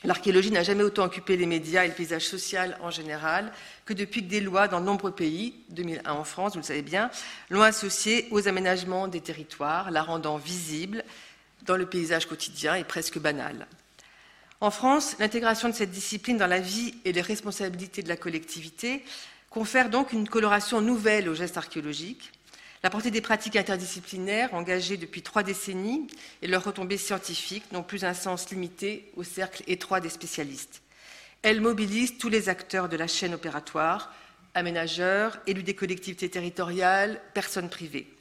L'archéologie 0.04 0.50
n'a 0.50 0.62
jamais 0.62 0.82
autant 0.82 1.04
occupé 1.04 1.38
les 1.38 1.46
médias 1.46 1.84
et 1.84 1.88
le 1.88 1.94
paysage 1.94 2.26
social 2.26 2.76
en 2.82 2.90
général 2.90 3.50
que 3.87 3.94
depuis 3.94 4.22
que 4.22 4.28
des 4.28 4.40
lois 4.40 4.69
dans 4.69 4.81
de 4.81 4.84
nombreux 4.84 5.10
pays, 5.10 5.54
2001 5.70 6.12
en 6.12 6.22
France, 6.22 6.52
vous 6.52 6.58
le 6.58 6.64
savez 6.64 6.82
bien, 6.82 7.10
l'ont 7.48 7.62
associée 7.62 8.28
aux 8.31 8.46
aménagements 8.46 9.08
des 9.08 9.22
territoires, 9.22 9.90
la 9.90 10.02
rendant 10.02 10.37
visible, 10.37 11.02
dans 11.62 11.76
le 11.76 11.87
paysage 11.87 12.26
quotidien 12.26 12.75
est 12.75 12.85
presque 12.85 13.19
banal. 13.19 13.67
En 14.61 14.70
France, 14.70 15.17
l'intégration 15.19 15.69
de 15.69 15.75
cette 15.75 15.91
discipline 15.91 16.38
dans 16.38 16.47
la 16.47 16.61
vie 16.61 16.94
et 17.05 17.12
les 17.12 17.20
responsabilités 17.20 18.03
de 18.03 18.08
la 18.08 18.17
collectivité 18.17 19.05
confère 19.50 19.91
donc 19.91 20.12
une 20.12 20.29
coloration 20.29 20.81
nouvelle 20.81 21.29
au 21.29 21.35
geste 21.35 21.56
archéologique. 21.56 22.32
La 22.82 22.91
portée 22.91 23.10
des 23.10 23.20
pratiques 23.20 23.56
interdisciplinaires 23.56 24.55
engagées 24.55 24.96
depuis 24.96 25.22
trois 25.22 25.43
décennies 25.43 26.06
et 26.41 26.46
leurs 26.46 26.65
retombées 26.65 26.98
scientifiques 26.98 27.70
n'ont 27.72 27.82
plus 27.82 28.05
un 28.05 28.15
sens 28.15 28.51
limité 28.51 29.10
au 29.17 29.25
cercle 29.25 29.63
étroit 29.67 30.01
des 30.01 30.08
spécialistes. 30.08 30.82
Elles 31.43 31.60
mobilisent 31.60 32.19
tous 32.19 32.29
les 32.29 32.48
acteurs 32.48 32.89
de 32.89 32.96
la 32.96 33.06
chaîne 33.06 33.34
opératoire, 33.34 34.15
aménageurs, 34.55 35.39
élus 35.46 35.63
des 35.63 35.75
collectivités 35.75 36.31
territoriales, 36.31 37.20
personnes 37.34 37.69
privées. 37.69 38.16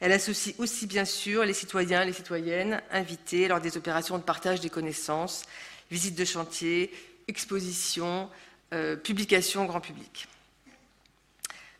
Elle 0.00 0.12
associe 0.12 0.54
aussi 0.58 0.86
bien 0.86 1.04
sûr 1.04 1.44
les 1.44 1.52
citoyens, 1.52 2.04
les 2.06 2.14
citoyennes 2.14 2.80
invités 2.90 3.48
lors 3.48 3.60
des 3.60 3.76
opérations 3.76 4.16
de 4.16 4.22
partage 4.22 4.60
des 4.60 4.70
connaissances, 4.70 5.44
visites 5.90 6.14
de 6.14 6.24
chantier, 6.24 6.90
expositions, 7.28 8.30
euh, 8.72 8.96
publications 8.96 9.66
grand 9.66 9.80
public. 9.80 10.26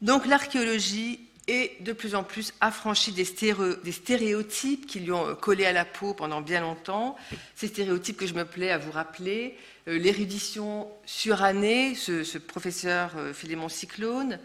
Donc 0.02 0.26
l'archéologie 0.26 1.20
est 1.48 1.82
de 1.82 1.94
plus 1.94 2.14
en 2.14 2.22
plus 2.22 2.52
affranchie 2.60 3.12
des, 3.12 3.24
stéréotypes 3.24 4.86
qui 4.86 5.00
lui 5.00 5.12
ont 5.12 5.28
euh, 5.28 5.34
collé 5.34 5.64
à 5.64 5.72
la 5.72 5.86
peau 5.86 6.12
pendant 6.12 6.42
bien 6.42 6.60
longtemps, 6.60 7.16
ces 7.54 7.68
stéréotypes 7.68 8.18
que 8.18 8.26
je 8.26 8.34
me 8.34 8.44
plais 8.44 8.70
à 8.70 8.76
vous 8.76 8.92
rappeler, 8.92 9.56
euh, 9.88 9.98
l'érudition 9.98 10.88
surannée, 11.06 11.94
ce, 11.94 12.22
ce 12.22 12.36
professeur 12.36 13.12
Philémon 13.32 13.70
Cyclone, 13.70 14.38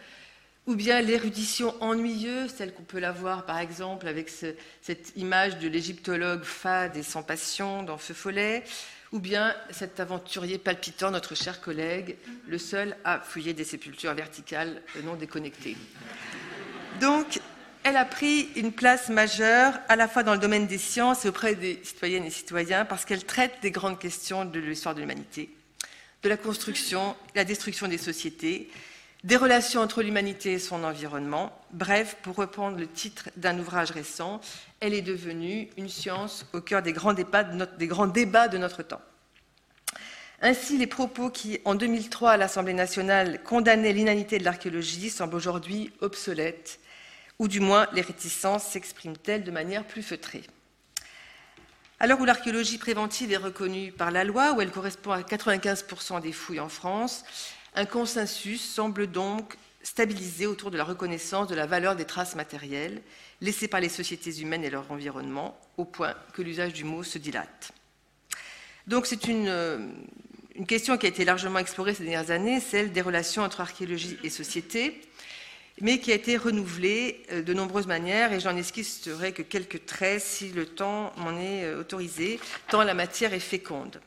ou 0.67 0.75
bien 0.75 1.01
l'érudition 1.01 1.75
ennuyeuse, 1.81 2.55
telle 2.55 2.73
qu'on 2.73 2.83
peut 2.83 2.99
la 2.99 3.11
voir 3.11 3.45
par 3.45 3.59
exemple 3.59 4.07
avec 4.07 4.29
cette 4.29 5.13
image 5.15 5.59
de 5.59 5.67
l'égyptologue 5.67 6.43
fade 6.43 6.97
et 6.97 7.03
sans 7.03 7.23
passion 7.23 7.83
dans 7.83 7.97
Feu 7.97 8.13
Follet, 8.13 8.63
ou 9.11 9.19
bien 9.19 9.55
cet 9.69 9.99
aventurier 9.99 10.57
palpitant, 10.57 11.11
notre 11.11 11.35
cher 11.35 11.61
collègue, 11.61 12.17
le 12.47 12.57
seul 12.57 12.97
à 13.03 13.19
fouiller 13.19 13.53
des 13.53 13.63
sépultures 13.63 14.13
verticales 14.13 14.81
non 15.03 15.15
déconnectées. 15.15 15.77
Donc, 16.99 17.39
elle 17.83 17.97
a 17.97 18.05
pris 18.05 18.49
une 18.55 18.71
place 18.71 19.09
majeure 19.09 19.73
à 19.87 19.95
la 19.95 20.07
fois 20.07 20.23
dans 20.23 20.33
le 20.33 20.39
domaine 20.39 20.65
des 20.65 20.79
sciences 20.79 21.23
et 21.23 21.29
auprès 21.29 21.53
des 21.53 21.79
citoyennes 21.83 22.25
et 22.25 22.31
citoyens 22.31 22.83
parce 22.83 23.05
qu'elle 23.05 23.23
traite 23.23 23.53
des 23.61 23.69
grandes 23.69 23.99
questions 23.99 24.43
de 24.43 24.59
l'histoire 24.59 24.95
de 24.95 25.01
l'humanité, 25.01 25.51
de 26.23 26.29
la 26.29 26.37
construction, 26.37 27.15
la 27.35 27.45
destruction 27.45 27.87
des 27.87 27.99
sociétés, 27.99 28.71
des 29.25 29.37
relations 29.37 29.81
entre 29.81 30.03
l'humanité 30.03 30.53
et 30.53 30.59
son 30.59 30.83
environnement. 30.83 31.51
Bref, 31.71 32.15
pour 32.21 32.35
reprendre 32.35 32.77
le 32.77 32.85
titre 32.85 33.29
d'un 33.37 33.57
ouvrage 33.57 33.89
récent, 33.89 34.39
elle 34.79 34.93
est 34.93 35.01
devenue 35.01 35.67
une 35.77 35.89
science 35.89 36.45
au 36.53 36.61
cœur 36.61 36.83
des 36.83 36.93
grands 36.93 37.13
débats 37.15 37.43
de 37.43 38.57
notre, 38.59 38.83
temps. 38.83 39.01
Ainsi, 40.43 40.77
les 40.77 40.85
propos 40.85 41.31
qui, 41.31 41.59
en 41.65 41.73
2003, 41.73 42.33
à 42.33 42.37
l'Assemblée 42.37 42.75
nationale, 42.75 43.41
condamnaient 43.41 43.93
l'inanité 43.93 44.37
de 44.37 44.43
l'archéologie 44.43 45.09
semblent 45.09 45.33
aujourd'hui 45.33 45.91
obsolètes, 46.01 46.79
ou 47.39 47.47
du 47.47 47.59
moins 47.59 47.87
les 47.93 48.01
réticences 48.01 48.65
s'expriment-elles 48.65 49.43
de 49.43 49.49
manière 49.49 49.85
plus 49.85 50.03
feutrée. 50.03 50.43
À 51.99 52.05
l'heure 52.05 52.19
où 52.21 52.25
l'archéologie 52.25 52.77
préventive 52.77 53.31
est 53.31 53.37
reconnue 53.37 53.91
par 53.91 54.11
la 54.11 54.23
loi, 54.23 54.53
où 54.53 54.61
elle 54.61 54.69
correspond 54.69 55.13
à 55.13 55.21
95% 55.21 56.21
des 56.21 56.31
fouilles 56.31 56.59
en 56.59 56.69
France, 56.69 57.23
un 57.75 57.85
consensus 57.85 58.61
semble 58.61 59.07
donc 59.07 59.57
stabilisé 59.83 60.47
autour 60.47 60.71
de 60.71 60.77
la 60.77 60.83
reconnaissance 60.83 61.47
de 61.47 61.55
la 61.55 61.67
valeur 61.67 61.95
des 61.95 62.05
traces 62.05 62.35
matérielles 62.35 63.01
laissées 63.41 63.67
par 63.67 63.79
les 63.79 63.89
sociétés 63.89 64.39
humaines 64.41 64.63
et 64.63 64.69
leur 64.69 64.91
environnement, 64.91 65.59
au 65.77 65.85
point 65.85 66.15
que 66.33 66.41
l'usage 66.41 66.73
du 66.73 66.83
mot 66.83 67.03
se 67.03 67.17
dilate. 67.17 67.71
Donc 68.87 69.05
c'est 69.05 69.25
une, 69.25 69.47
euh, 69.47 69.77
une 70.55 70.65
question 70.65 70.97
qui 70.97 71.05
a 71.05 71.09
été 71.09 71.25
largement 71.25 71.59
explorée 71.59 71.93
ces 71.93 72.03
dernières 72.03 72.31
années, 72.31 72.59
celle 72.59 72.91
des 72.91 73.01
relations 73.01 73.43
entre 73.43 73.61
archéologie 73.61 74.17
et 74.23 74.29
société, 74.29 75.01
mais 75.81 75.99
qui 75.99 76.11
a 76.11 76.15
été 76.15 76.37
renouvelée 76.37 77.23
euh, 77.31 77.41
de 77.41 77.53
nombreuses 77.53 77.87
manières, 77.87 78.31
et 78.31 78.39
j'en 78.39 78.55
esquisserai 78.55 79.33
que 79.33 79.41
quelques 79.41 79.85
traits 79.85 80.21
si 80.21 80.49
le 80.49 80.65
temps 80.65 81.13
m'en 81.17 81.37
est 81.39 81.65
euh, 81.65 81.81
autorisé, 81.81 82.39
tant 82.69 82.83
la 82.83 82.93
matière 82.93 83.33
est 83.33 83.39
féconde. 83.39 83.99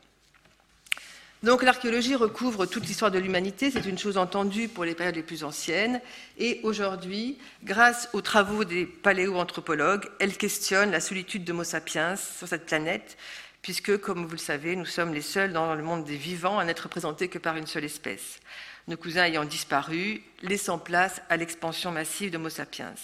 Donc 1.44 1.62
l'archéologie 1.62 2.16
recouvre 2.16 2.66
toute 2.66 2.86
l'histoire 2.86 3.12
de 3.12 3.18
l'humanité, 3.18 3.70
c'est 3.70 3.86
une 3.86 3.98
chose 3.98 4.18
entendue 4.18 4.66
pour 4.66 4.84
les 4.84 4.96
périodes 4.96 5.14
les 5.14 5.22
plus 5.22 5.44
anciennes, 5.44 6.00
et 6.36 6.58
aujourd'hui, 6.64 7.38
grâce 7.62 8.08
aux 8.12 8.22
travaux 8.22 8.64
des 8.64 8.86
paléoanthropologues, 8.86 10.08
elle 10.18 10.36
questionne 10.36 10.90
la 10.90 11.00
solitude 11.00 11.44
de 11.44 11.52
Homo 11.52 11.62
sapiens 11.62 12.16
sur 12.16 12.48
cette 12.48 12.66
planète, 12.66 13.16
puisque, 13.62 13.98
comme 13.98 14.24
vous 14.24 14.32
le 14.32 14.38
savez, 14.38 14.74
nous 14.74 14.84
sommes 14.84 15.14
les 15.14 15.22
seuls 15.22 15.52
dans 15.52 15.76
le 15.76 15.82
monde 15.84 16.04
des 16.04 16.16
vivants 16.16 16.58
à 16.58 16.64
n'être 16.64 16.80
représentés 16.80 17.28
que 17.28 17.38
par 17.38 17.56
une 17.56 17.68
seule 17.68 17.84
espèce, 17.84 18.40
nos 18.88 18.96
cousins 18.96 19.24
ayant 19.24 19.44
disparu, 19.44 20.22
laissant 20.42 20.78
place 20.78 21.22
à 21.28 21.36
l'expansion 21.36 21.92
massive 21.92 22.32
d'Homo 22.32 22.48
sapiens. 22.48 22.94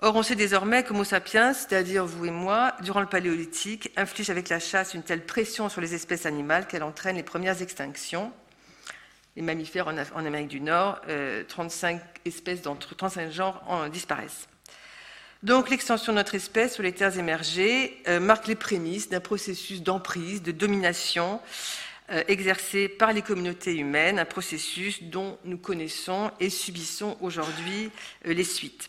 Or, 0.00 0.14
on 0.14 0.22
sait 0.22 0.36
désormais 0.36 0.84
qu'Homo 0.84 1.02
sapiens, 1.02 1.52
c'est-à-dire 1.52 2.06
vous 2.06 2.26
et 2.26 2.30
moi, 2.30 2.76
durant 2.82 3.00
le 3.00 3.08
Paléolithique, 3.08 3.90
inflige 3.96 4.30
avec 4.30 4.48
la 4.48 4.60
chasse 4.60 4.94
une 4.94 5.02
telle 5.02 5.26
pression 5.26 5.68
sur 5.68 5.80
les 5.80 5.92
espèces 5.92 6.24
animales 6.24 6.68
qu'elle 6.68 6.84
entraîne 6.84 7.16
les 7.16 7.24
premières 7.24 7.62
extinctions. 7.62 8.32
Les 9.34 9.42
mammifères 9.42 9.88
en 9.88 10.24
Amérique 10.24 10.46
du 10.46 10.60
Nord, 10.60 11.00
35 11.48 11.96
euh, 11.96 11.98
espèces 12.24 12.62
d'entre 12.62 12.94
35 12.94 13.32
genres 13.32 13.60
en 13.66 13.88
disparaissent. 13.88 14.46
Donc 15.42 15.68
l'extension 15.68 16.12
de 16.12 16.18
notre 16.18 16.36
espèce 16.36 16.74
sur 16.74 16.84
les 16.84 16.92
terres 16.92 17.18
émergées 17.18 18.00
euh, 18.06 18.20
marque 18.20 18.46
les 18.46 18.54
prémices 18.54 19.08
d'un 19.08 19.20
processus 19.20 19.82
d'emprise, 19.82 20.42
de 20.42 20.52
domination 20.52 21.40
euh, 22.10 22.22
exercé 22.28 22.88
par 22.88 23.12
les 23.12 23.22
communautés 23.22 23.74
humaines, 23.74 24.20
un 24.20 24.24
processus 24.24 25.02
dont 25.02 25.38
nous 25.44 25.58
connaissons 25.58 26.30
et 26.38 26.50
subissons 26.50 27.16
aujourd'hui 27.20 27.90
les 28.24 28.44
suites. 28.44 28.88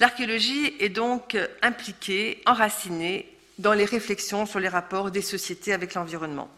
L'archéologie 0.00 0.74
est 0.78 0.90
donc 0.90 1.36
impliquée, 1.60 2.40
enracinée 2.46 3.26
dans 3.58 3.72
les 3.72 3.84
réflexions 3.84 4.46
sur 4.46 4.60
les 4.60 4.68
rapports 4.68 5.10
des 5.10 5.22
sociétés 5.22 5.72
avec 5.72 5.94
l'environnement. 5.94 6.48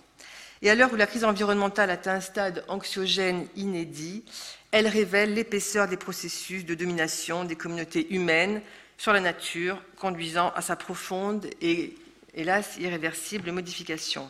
Et 0.60 0.68
à 0.68 0.74
l'heure 0.74 0.92
où 0.92 0.96
la 0.96 1.06
crise 1.06 1.24
environnementale 1.24 1.88
atteint 1.88 2.16
un 2.16 2.20
stade 2.20 2.64
anxiogène 2.68 3.46
inédit, 3.56 4.24
elle 4.72 4.86
révèle 4.86 5.32
l'épaisseur 5.32 5.88
des 5.88 5.96
processus 5.96 6.66
de 6.66 6.74
domination 6.74 7.44
des 7.44 7.56
communautés 7.56 8.12
humaines 8.12 8.60
sur 8.98 9.14
la 9.14 9.20
nature, 9.20 9.82
conduisant 9.96 10.52
à 10.54 10.60
sa 10.60 10.76
profonde 10.76 11.48
et, 11.62 11.96
hélas, 12.34 12.76
irréversible 12.78 13.52
modification. 13.52 14.28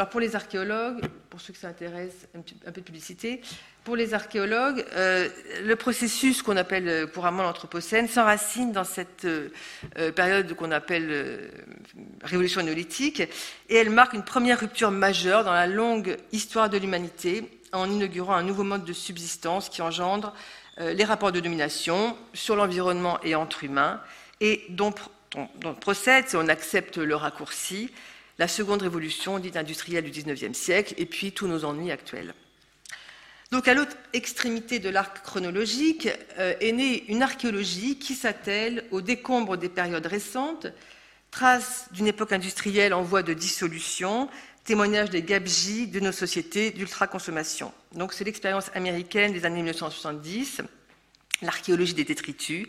Alors 0.00 0.08
pour 0.08 0.20
les 0.20 0.34
archéologues, 0.34 1.02
pour 1.28 1.42
ceux 1.42 1.52
qui 1.52 1.60
s'intéressent, 1.60 2.26
un, 2.34 2.72
peu 2.72 2.80
de 2.80 2.86
publicité, 2.86 3.42
pour 3.84 3.96
les 3.96 4.14
archéologues, 4.14 4.82
euh, 4.94 5.28
le 5.62 5.76
processus 5.76 6.40
qu'on 6.40 6.56
appelle 6.56 7.06
couramment 7.12 7.42
l'Anthropocène 7.42 8.08
s'enracine 8.08 8.72
dans 8.72 8.84
cette 8.84 9.26
euh, 9.26 9.50
période 10.16 10.54
qu'on 10.54 10.70
appelle 10.70 11.08
euh, 11.10 11.48
révolution 12.22 12.62
néolithique, 12.62 13.20
et 13.68 13.76
elle 13.76 13.90
marque 13.90 14.14
une 14.14 14.24
première 14.24 14.60
rupture 14.60 14.90
majeure 14.90 15.44
dans 15.44 15.52
la 15.52 15.66
longue 15.66 16.16
histoire 16.32 16.70
de 16.70 16.78
l'humanité, 16.78 17.60
en 17.72 17.90
inaugurant 17.90 18.32
un 18.32 18.42
nouveau 18.42 18.62
mode 18.62 18.86
de 18.86 18.94
subsistance 18.94 19.68
qui 19.68 19.82
engendre 19.82 20.32
euh, 20.78 20.94
les 20.94 21.04
rapports 21.04 21.30
de 21.30 21.40
domination 21.40 22.16
sur 22.32 22.56
l'environnement 22.56 23.20
et 23.22 23.34
entre 23.34 23.64
humains, 23.64 24.00
et 24.40 24.64
dont, 24.70 24.94
procède, 25.78 26.26
si 26.26 26.36
on 26.36 26.48
accepte 26.48 26.96
le 26.96 27.16
raccourci, 27.16 27.90
la 28.40 28.48
seconde 28.48 28.80
révolution 28.80 29.38
dite 29.38 29.58
industrielle 29.58 30.02
du 30.02 30.10
XIXe 30.10 30.56
siècle, 30.58 30.94
et 30.96 31.04
puis 31.04 31.32
tous 31.32 31.46
nos 31.46 31.66
ennuis 31.66 31.90
actuels. 31.90 32.32
Donc 33.50 33.68
à 33.68 33.74
l'autre 33.74 33.94
extrémité 34.14 34.78
de 34.78 34.88
l'arc 34.88 35.22
chronologique 35.22 36.08
euh, 36.38 36.54
est 36.58 36.72
née 36.72 37.04
une 37.08 37.22
archéologie 37.22 37.98
qui 37.98 38.14
s'attelle 38.14 38.84
au 38.92 39.02
décombre 39.02 39.58
des 39.58 39.68
périodes 39.68 40.06
récentes, 40.06 40.68
trace 41.30 41.88
d'une 41.92 42.06
époque 42.06 42.32
industrielle 42.32 42.94
en 42.94 43.02
voie 43.02 43.22
de 43.22 43.34
dissolution, 43.34 44.30
témoignage 44.64 45.10
des 45.10 45.22
gabegies 45.22 45.86
de 45.86 46.00
nos 46.00 46.12
sociétés 46.12 46.70
d'ultraconsommation. 46.70 47.74
Donc 47.94 48.14
c'est 48.14 48.24
l'expérience 48.24 48.70
américaine 48.74 49.34
des 49.34 49.44
années 49.44 49.56
1970, 49.56 50.62
l'archéologie 51.42 51.94
des 51.94 52.04
détritus, 52.04 52.68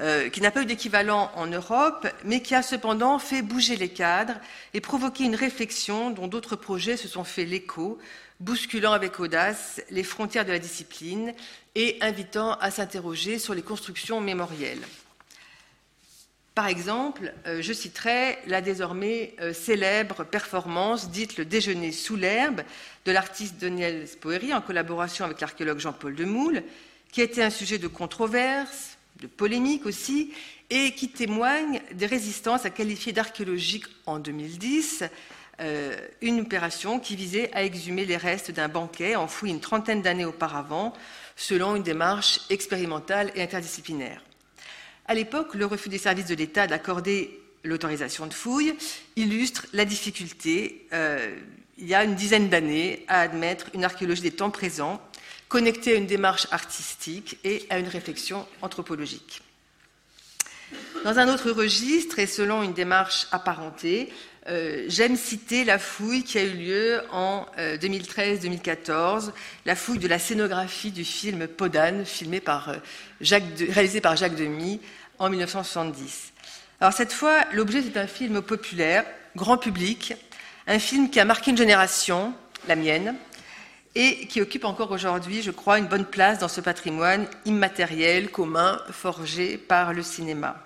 euh, 0.00 0.28
qui 0.28 0.40
n'a 0.40 0.50
pas 0.50 0.62
eu 0.62 0.66
d'équivalent 0.66 1.30
en 1.34 1.46
Europe, 1.46 2.06
mais 2.24 2.40
qui 2.40 2.54
a 2.54 2.62
cependant 2.62 3.18
fait 3.18 3.42
bouger 3.42 3.76
les 3.76 3.88
cadres 3.88 4.36
et 4.72 4.80
provoqué 4.80 5.24
une 5.24 5.34
réflexion 5.34 6.10
dont 6.10 6.28
d'autres 6.28 6.54
projets 6.54 6.96
se 6.96 7.08
sont 7.08 7.24
fait 7.24 7.44
l'écho, 7.44 7.98
bousculant 8.38 8.92
avec 8.92 9.18
audace 9.18 9.80
les 9.90 10.04
frontières 10.04 10.44
de 10.44 10.52
la 10.52 10.60
discipline 10.60 11.34
et 11.74 11.98
invitant 12.00 12.52
à 12.54 12.70
s'interroger 12.70 13.38
sur 13.38 13.54
les 13.54 13.62
constructions 13.62 14.20
mémorielles. 14.20 14.82
Par 16.54 16.66
exemple, 16.66 17.32
euh, 17.46 17.62
je 17.62 17.72
citerai 17.72 18.36
la 18.48 18.60
désormais 18.60 19.34
euh, 19.40 19.52
célèbre 19.52 20.24
performance 20.24 21.10
dite 21.10 21.36
le 21.36 21.44
déjeuner 21.44 21.92
sous 21.92 22.16
l'herbe 22.16 22.62
de 23.04 23.12
l'artiste 23.12 23.58
Daniel 23.60 24.08
Spoeri 24.08 24.52
en 24.52 24.60
collaboration 24.60 25.24
avec 25.24 25.40
l'archéologue 25.40 25.78
Jean-Paul 25.78 26.16
Demoule, 26.16 26.64
qui 27.12 27.20
a 27.20 27.24
été 27.24 27.44
un 27.44 27.50
sujet 27.50 27.78
de 27.78 27.86
controverse, 27.86 28.97
de 29.20 29.26
polémique 29.26 29.86
aussi, 29.86 30.32
et 30.70 30.92
qui 30.92 31.08
témoigne 31.08 31.80
des 31.92 32.06
résistances 32.06 32.64
à 32.64 32.70
qualifier 32.70 33.12
d'archéologique 33.12 33.86
en 34.06 34.18
2010 34.18 35.04
euh, 35.60 35.96
une 36.20 36.40
opération 36.40 37.00
qui 37.00 37.16
visait 37.16 37.50
à 37.52 37.64
exhumer 37.64 38.04
les 38.04 38.16
restes 38.16 38.52
d'un 38.52 38.68
banquet 38.68 39.16
enfoui 39.16 39.50
une 39.50 39.58
trentaine 39.58 40.02
d'années 40.02 40.24
auparavant 40.24 40.92
selon 41.34 41.74
une 41.74 41.82
démarche 41.82 42.42
expérimentale 42.48 43.32
et 43.34 43.42
interdisciplinaire. 43.42 44.22
À 45.06 45.14
l'époque, 45.14 45.54
le 45.54 45.66
refus 45.66 45.88
des 45.88 45.98
services 45.98 46.26
de 46.26 46.36
l'État 46.36 46.68
d'accorder 46.68 47.40
l'autorisation 47.64 48.26
de 48.26 48.34
fouille 48.34 48.76
illustre 49.16 49.66
la 49.72 49.84
difficulté, 49.84 50.86
euh, 50.92 51.34
il 51.76 51.88
y 51.88 51.94
a 51.94 52.04
une 52.04 52.14
dizaine 52.14 52.48
d'années, 52.48 53.04
à 53.08 53.20
admettre 53.22 53.66
une 53.74 53.84
archéologie 53.84 54.22
des 54.22 54.30
temps 54.30 54.50
présents, 54.50 55.00
connectée 55.48 55.94
à 55.94 55.96
une 55.96 56.06
démarche 56.06 56.46
artistique 56.50 57.38
et 57.44 57.66
à 57.70 57.78
une 57.78 57.88
réflexion 57.88 58.46
anthropologique. 58.62 59.42
Dans 61.04 61.18
un 61.18 61.32
autre 61.32 61.50
registre, 61.50 62.18
et 62.18 62.26
selon 62.26 62.62
une 62.62 62.74
démarche 62.74 63.26
apparentée, 63.32 64.12
euh, 64.48 64.84
j'aime 64.88 65.16
citer 65.16 65.64
la 65.64 65.78
fouille 65.78 66.24
qui 66.24 66.38
a 66.38 66.42
eu 66.42 66.52
lieu 66.52 67.02
en 67.12 67.46
2013-2014, 67.58 69.28
euh, 69.28 69.30
la 69.66 69.76
fouille 69.76 69.98
de 69.98 70.08
la 70.08 70.18
scénographie 70.18 70.90
du 70.90 71.04
film 71.04 71.46
Podane, 71.46 72.04
filmé 72.04 72.40
par, 72.40 72.74
réalisé 73.20 74.00
par 74.00 74.16
Jacques 74.16 74.36
Demy 74.36 74.80
en 75.18 75.30
1970. 75.30 76.32
Alors 76.80 76.92
cette 76.92 77.12
fois, 77.12 77.44
l'objet 77.52 77.82
c'est 77.82 77.98
un 77.98 78.06
film 78.06 78.40
populaire, 78.42 79.04
grand 79.36 79.58
public, 79.58 80.14
un 80.66 80.78
film 80.78 81.10
qui 81.10 81.20
a 81.20 81.24
marqué 81.24 81.50
une 81.50 81.56
génération, 81.56 82.34
la 82.68 82.76
mienne, 82.76 83.16
et 83.94 84.26
qui 84.26 84.40
occupe 84.40 84.64
encore 84.64 84.90
aujourd'hui, 84.90 85.42
je 85.42 85.50
crois, 85.50 85.78
une 85.78 85.86
bonne 85.86 86.04
place 86.04 86.38
dans 86.38 86.48
ce 86.48 86.60
patrimoine 86.60 87.26
immatériel, 87.44 88.30
commun, 88.30 88.80
forgé 88.90 89.58
par 89.58 89.92
le 89.92 90.02
cinéma. 90.02 90.56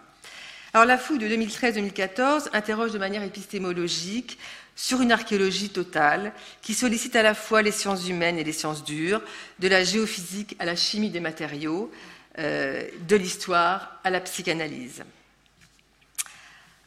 Alors 0.74 0.86
la 0.86 0.96
fouille 0.96 1.18
de 1.18 1.28
2013-2014 1.28 2.48
interroge 2.52 2.92
de 2.92 2.98
manière 2.98 3.22
épistémologique 3.22 4.38
sur 4.74 5.02
une 5.02 5.12
archéologie 5.12 5.68
totale 5.68 6.32
qui 6.62 6.72
sollicite 6.72 7.14
à 7.14 7.22
la 7.22 7.34
fois 7.34 7.60
les 7.60 7.72
sciences 7.72 8.08
humaines 8.08 8.38
et 8.38 8.44
les 8.44 8.52
sciences 8.52 8.84
dures, 8.84 9.20
de 9.58 9.68
la 9.68 9.84
géophysique 9.84 10.56
à 10.58 10.64
la 10.64 10.74
chimie 10.74 11.10
des 11.10 11.20
matériaux, 11.20 11.90
euh, 12.38 12.84
de 13.06 13.16
l'histoire 13.16 14.00
à 14.02 14.10
la 14.10 14.20
psychanalyse. 14.20 15.04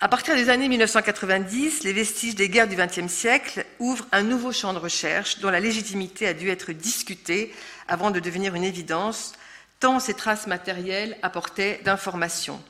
À 0.05 0.07
partir 0.07 0.35
des 0.35 0.49
années 0.49 0.69
1990, 0.69 1.83
les 1.83 1.91
vestiges 1.91 2.35
des 2.35 2.47
guerres 2.47 2.67
du 2.67 2.75
XXe 2.75 3.11
siècle 3.11 3.65
ouvrent 3.79 4.05
un 4.11 4.21
nouveau 4.21 4.51
champ 4.51 4.71
de 4.71 4.77
recherche 4.77 5.39
dont 5.39 5.49
la 5.49 5.59
légitimité 5.59 6.27
a 6.27 6.35
dû 6.35 6.47
être 6.51 6.73
discutée 6.73 7.51
avant 7.87 8.11
de 8.11 8.19
devenir 8.19 8.53
une 8.53 8.63
évidence, 8.63 9.33
tant 9.79 9.99
ces 9.99 10.13
traces 10.13 10.45
matérielles 10.45 11.17
apportaient 11.23 11.81
d'informations. 11.85 12.61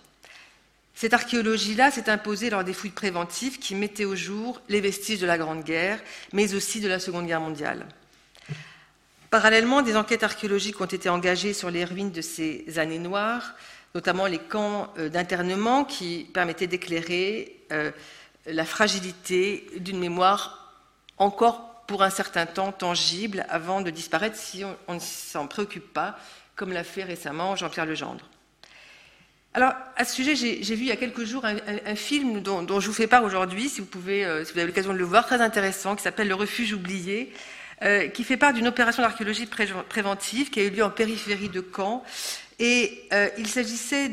Cette 0.93 1.13
archéologie-là 1.13 1.91
s'est 1.91 2.09
imposée 2.09 2.49
lors 2.49 2.63
des 2.63 2.71
fouilles 2.71 2.91
préventives 2.91 3.59
qui 3.59 3.75
mettaient 3.75 4.05
au 4.05 4.15
jour 4.15 4.61
les 4.69 4.79
vestiges 4.79 5.19
de 5.19 5.27
la 5.27 5.37
Grande 5.37 5.65
Guerre, 5.65 5.99
mais 6.31 6.53
aussi 6.53 6.79
de 6.79 6.87
la 6.87 6.99
Seconde 6.99 7.27
Guerre 7.27 7.41
mondiale. 7.41 7.85
Parallèlement, 9.29 9.81
des 9.81 9.97
enquêtes 9.97 10.23
archéologiques 10.23 10.79
ont 10.79 10.85
été 10.85 11.09
engagées 11.09 11.51
sur 11.51 11.69
les 11.69 11.83
ruines 11.83 12.13
de 12.13 12.21
ces 12.21 12.79
années 12.79 12.97
noires, 12.97 13.55
notamment 13.95 14.27
les 14.27 14.37
camps 14.37 14.93
euh, 14.99 15.09
d'internement 15.09 15.85
qui 15.85 16.29
permettaient 16.33 16.67
d'éclairer 16.67 17.57
euh, 17.71 17.91
la 18.45 18.65
fragilité 18.65 19.65
d'une 19.77 19.97
mémoire 19.97 20.73
encore 21.17 21.85
pour 21.87 22.03
un 22.03 22.09
certain 22.09 22.45
temps 22.45 22.73
tangible 22.73 23.45
avant 23.49 23.81
de 23.81 23.89
disparaître 23.89 24.35
si 24.35 24.63
on, 24.87 24.93
ne 24.93 24.99
s'en 24.99 25.47
préoccupe 25.47 25.93
pas, 25.93 26.19
comme 26.55 26.73
l'a 26.73 26.83
fait 26.83 27.03
récemment 27.03 27.55
Jean-Pierre 27.55 27.85
Legendre. 27.85 28.29
Alors, 29.53 29.71
à 29.95 30.03
ce 30.03 30.13
sujet, 30.13 30.35
j'ai 30.35 30.75
vu 30.75 30.81
il 30.81 30.87
y 30.87 30.91
a 30.91 30.97
quelques 30.97 31.23
jours 31.23 31.45
un, 31.45 31.95
film 31.95 32.41
dont, 32.41 32.79
je 32.81 32.87
vous 32.87 32.93
fais 32.93 33.07
part 33.07 33.23
aujourd'hui, 33.23 33.69
si 33.69 33.79
vous 33.79 33.87
pouvez, 33.87 34.25
euh, 34.25 34.43
si 34.43 34.51
vous 34.51 34.59
avez 34.59 34.67
l'occasion 34.67 34.91
de 34.91 34.97
le 34.97 35.05
voir, 35.05 35.25
très 35.25 35.39
intéressant, 35.39 35.95
qui 35.95 36.03
s'appelle 36.03 36.27
Le 36.27 36.35
Refuge 36.35 36.73
oublié, 36.73 37.31
qui 38.13 38.23
fait 38.23 38.37
part 38.37 38.53
d'une 38.53 38.67
opération 38.67 39.03
d'archéologie 39.03 39.47
préventive 39.89 40.49
qui 40.49 40.61
a 40.61 40.63
eu 40.63 40.69
lieu 40.69 40.83
en 40.83 40.89
périphérie 40.89 41.49
de 41.49 41.63
Caen. 41.75 42.03
Et 42.59 43.03
euh, 43.11 43.29
il 43.37 43.47
s'agissait 43.47 44.09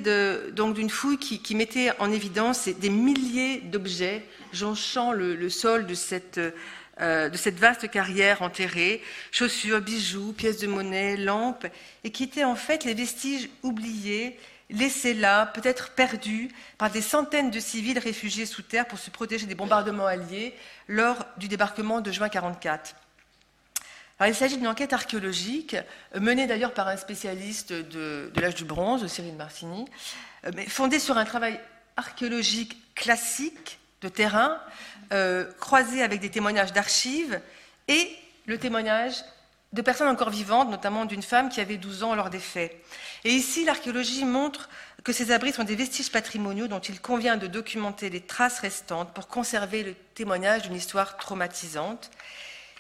donc 0.51 0.75
d'une 0.75 0.91
fouille 0.91 1.19
qui, 1.19 1.55
mettait 1.55 1.93
en 1.99 2.11
évidence 2.11 2.69
des 2.69 2.91
milliers 2.91 3.61
d'objets 3.61 4.25
jonchant 4.53 5.13
le, 5.13 5.49
sol 5.49 5.87
de 5.87 5.95
cette, 5.95 6.39
de 6.39 7.37
cette 7.37 7.59
vaste 7.59 7.89
carrière 7.91 8.43
enterrée, 8.43 9.01
chaussures, 9.31 9.81
bijoux, 9.81 10.33
pièces 10.33 10.59
de 10.59 10.67
monnaie, 10.67 11.17
lampes, 11.17 11.67
et 12.05 12.11
qui 12.11 12.25
étaient 12.25 12.45
en 12.45 12.57
fait 12.57 12.85
les 12.85 12.95
vestiges 12.95 13.49
oubliés 13.63 14.37
laissés 14.73 15.15
là, 15.15 15.47
peut-être 15.47 15.91
perdus 15.91 16.51
par 16.79 16.91
des 16.91 17.03
centaines 17.03 17.51
de 17.51 17.61
civils 17.61 17.99
réfugiés 17.99 18.47
sous 18.47 18.63
terre 18.63 18.87
pour 18.87 18.99
se 18.99 19.11
protéger 19.11 19.47
des 19.47 19.55
bombardements 19.55 20.07
alliés 20.07 20.55
lors 20.89 21.25
du 21.37 21.49
débarquement 21.49 22.01
de 22.01 22.11
juin 22.11 22.27
1944. 22.27 22.97
Il 24.27 24.35
s'agit 24.35 24.57
d'une 24.57 24.69
enquête 24.69 24.93
archéologique, 24.93 25.77
menée 26.15 26.47
d'ailleurs 26.47 26.75
par 26.75 26.89
un 26.89 26.97
spécialiste 26.97 27.73
de, 27.73 28.31
l'âge 28.37 28.55
du 28.55 28.65
bronze, 28.65 29.07
Cyril 29.07 29.35
Marcini, 29.35 29.85
euh, 30.45 30.51
mais 30.55 30.67
fondée 30.67 30.99
sur 30.99 31.19
un 31.19 31.25
travail 31.25 31.59
archéologique 31.97 32.95
classique 32.95 33.79
de 34.01 34.09
terrain, 34.09 34.59
euh, 35.13 35.51
croisé 35.59 36.03
avec 36.03 36.21
des 36.21 36.31
témoignages 36.31 36.73
d'archives 36.73 37.41
et 37.89 38.11
le 38.47 38.59
témoignage 38.59 39.15
de 39.73 39.83
personnes 39.83 40.09
encore 40.09 40.31
vivantes, 40.31 40.71
notamment 40.71 41.05
d'une 41.07 41.23
femme 41.23 41.49
qui 41.49 41.61
avait 41.61 41.79
12 41.79 42.03
ans 42.03 42.15
lors 42.15 42.29
des 42.29 42.39
faits. 42.39 42.77
Et 43.25 43.31
ici, 43.31 43.65
l'archéologie 43.65 44.25
montre 44.25 44.69
que 45.03 45.13
ces 45.13 45.33
abris 45.33 45.53
sont 45.53 45.65
des 45.65 45.77
vestiges 45.77 46.13
patrimoniaux 46.13 46.69
dont 46.69 46.81
il 46.81 47.01
convient 47.01 47.37
de 47.37 47.47
documenter 47.47 48.11
les 48.11 48.21
traces 48.21 48.61
restantes 48.61 49.15
pour 49.15 49.29
conserver 49.29 49.83
le 49.83 49.95
témoignage 50.15 50.63
d'une 50.63 50.75
histoire 50.75 51.17
traumatisante. 51.17 52.11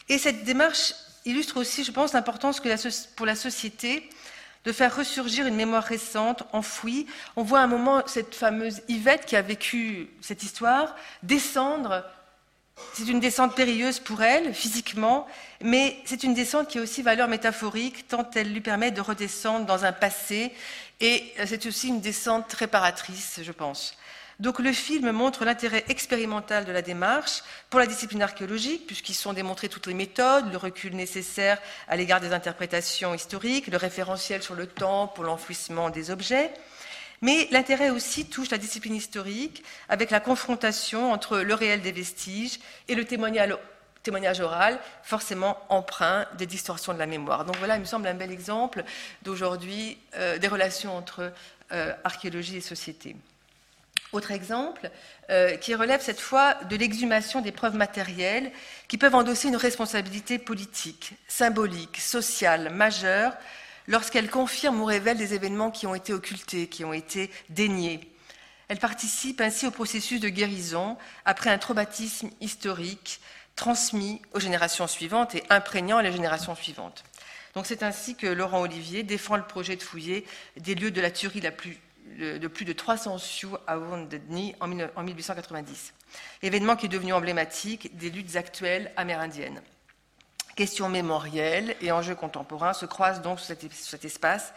Et 0.08 0.18
cette 0.18 0.44
démarche 0.44 0.94
illustre 1.24 1.58
aussi, 1.58 1.84
je 1.84 1.92
pense, 1.92 2.12
l'importance 2.12 2.60
pour 3.16 3.26
la 3.26 3.36
société 3.36 4.08
de 4.64 4.72
faire 4.72 4.94
ressurgir 4.94 5.46
une 5.46 5.56
mémoire 5.56 5.82
récente, 5.82 6.44
enfouie. 6.52 7.06
On 7.34 7.42
voit 7.42 7.60
à 7.60 7.62
un 7.62 7.68
moment 7.68 8.02
cette 8.06 8.34
fameuse 8.34 8.80
Yvette 8.88 9.26
qui 9.26 9.36
a 9.36 9.42
vécu 9.42 10.08
cette 10.20 10.42
histoire 10.42 10.94
descendre 11.22 12.04
c'est 12.94 13.08
une 13.08 13.20
descente 13.20 13.54
périlleuse 13.54 14.00
pour 14.00 14.22
elle, 14.22 14.54
physiquement, 14.54 15.26
mais 15.60 15.96
c'est 16.04 16.22
une 16.22 16.34
descente 16.34 16.68
qui 16.68 16.78
a 16.78 16.82
aussi 16.82 17.02
valeur 17.02 17.28
métaphorique, 17.28 18.08
tant 18.08 18.28
elle 18.34 18.52
lui 18.52 18.60
permet 18.60 18.90
de 18.90 19.00
redescendre 19.00 19.66
dans 19.66 19.84
un 19.84 19.92
passé, 19.92 20.52
et 21.00 21.32
c'est 21.46 21.66
aussi 21.66 21.88
une 21.88 22.00
descente 22.00 22.52
réparatrice, 22.52 23.40
je 23.42 23.52
pense. 23.52 23.96
Donc 24.42 24.58
le 24.58 24.72
film 24.72 25.12
montre 25.12 25.44
l'intérêt 25.44 25.84
expérimental 25.88 26.64
de 26.64 26.72
la 26.72 26.82
démarche 26.82 27.44
pour 27.70 27.78
la 27.78 27.86
discipline 27.86 28.22
archéologique, 28.22 28.88
puisqu'ils 28.88 29.14
sont 29.14 29.32
démontrés 29.32 29.68
toutes 29.68 29.86
les 29.86 29.94
méthodes, 29.94 30.50
le 30.50 30.56
recul 30.56 30.96
nécessaire 30.96 31.62
à 31.86 31.94
l'égard 31.94 32.20
des 32.20 32.32
interprétations 32.32 33.14
historiques, 33.14 33.68
le 33.68 33.76
référentiel 33.76 34.42
sur 34.42 34.56
le 34.56 34.66
temps 34.66 35.06
pour 35.06 35.22
l'enfouissement 35.22 35.90
des 35.90 36.10
objets. 36.10 36.52
Mais 37.20 37.46
l'intérêt 37.52 37.90
aussi 37.90 38.24
touche 38.24 38.50
la 38.50 38.58
discipline 38.58 38.96
historique 38.96 39.62
avec 39.88 40.10
la 40.10 40.18
confrontation 40.18 41.12
entre 41.12 41.38
le 41.38 41.54
réel 41.54 41.80
des 41.80 41.92
vestiges 41.92 42.58
et 42.88 42.96
le 42.96 43.04
témoignage, 43.04 44.40
oral, 44.40 44.80
forcément 45.04 45.56
empreint 45.68 46.26
des 46.36 46.46
distorsions 46.46 46.92
de 46.92 46.98
la 46.98 47.06
mémoire. 47.06 47.44
Donc 47.44 47.58
voilà, 47.58 47.76
il 47.76 47.80
me 47.80 47.84
semble 47.84 48.08
un 48.08 48.14
bel 48.14 48.32
exemple 48.32 48.82
d'aujourd'hui 49.22 49.98
euh, 50.16 50.38
des 50.38 50.48
relations 50.48 50.96
entre 50.96 51.32
euh, 51.70 51.94
archéologie 52.02 52.56
et 52.56 52.60
société. 52.60 53.14
Autre 54.12 54.30
exemple, 54.30 54.90
euh, 55.30 55.56
qui 55.56 55.74
relève 55.74 56.02
cette 56.02 56.20
fois 56.20 56.54
de 56.64 56.76
l'exhumation 56.76 57.40
des 57.40 57.52
preuves 57.52 57.76
matérielles 57.76 58.52
qui 58.86 58.98
peuvent 58.98 59.14
endosser 59.14 59.48
une 59.48 59.56
responsabilité 59.56 60.38
politique, 60.38 61.14
symbolique, 61.28 61.98
sociale, 61.98 62.68
majeure 62.70 63.32
lorsqu'elle 63.88 64.28
confirme 64.28 64.80
ou 64.80 64.84
révèle 64.84 65.16
des 65.16 65.32
événements 65.32 65.70
qui 65.70 65.86
ont 65.86 65.94
été 65.94 66.12
occultés, 66.12 66.68
qui 66.68 66.84
ont 66.84 66.92
été 66.92 67.30
déniés. 67.48 68.00
Elle 68.68 68.78
participe 68.78 69.40
ainsi 69.40 69.66
au 69.66 69.70
processus 69.70 70.20
de 70.20 70.28
guérison 70.28 70.98
après 71.24 71.50
un 71.50 71.58
traumatisme 71.58 72.30
historique 72.40 73.20
transmis 73.56 74.20
aux 74.34 74.40
générations 74.40 74.86
suivantes 74.86 75.34
et 75.34 75.44
imprégnant 75.50 76.00
les 76.00 76.12
générations 76.12 76.54
suivantes. 76.54 77.04
Donc 77.54 77.66
c'est 77.66 77.82
ainsi 77.82 78.14
que 78.14 78.26
Laurent 78.26 78.60
Olivier 78.60 79.02
défend 79.02 79.36
le 79.36 79.42
projet 79.42 79.76
de 79.76 79.82
fouiller 79.82 80.26
des 80.56 80.74
lieux 80.74 80.90
de 80.90 81.00
la 81.00 81.10
tuerie 81.10 81.40
de 82.18 82.46
plus 82.48 82.64
de 82.64 82.72
300 82.72 83.18
sioux 83.18 83.56
à 83.66 83.78
Wounded 83.78 84.22
en 84.60 85.02
1890. 85.02 85.94
Événement 86.42 86.76
qui 86.76 86.86
est 86.86 86.88
devenu 86.88 87.12
emblématique 87.12 87.96
des 87.96 88.10
luttes 88.10 88.36
actuelles 88.36 88.92
amérindiennes. 88.96 89.62
Questions 90.56 90.88
mémorielles 90.88 91.76
et 91.80 91.92
enjeux 91.92 92.14
contemporains 92.14 92.74
se 92.74 92.84
croisent 92.84 93.22
donc 93.22 93.40
sur 93.40 93.56
cet, 93.56 94.04
espace 94.04 94.52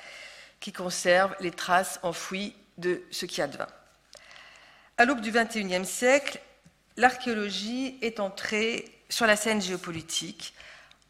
qui 0.59 0.73
conserve 0.73 1.35
les 1.39 1.51
traces 1.51 1.99
enfouies 2.03 2.53
de 2.77 3.03
ce 3.11 3.25
qui 3.25 3.41
advint. 3.41 3.67
À 4.97 5.05
l'aube 5.05 5.21
du 5.21 5.31
XXIe 5.31 5.85
siècle, 5.85 6.39
l'archéologie 6.97 7.97
est 8.01 8.19
entrée 8.19 8.85
sur 9.09 9.25
la 9.25 9.37
scène 9.37 9.61
géopolitique 9.61 10.53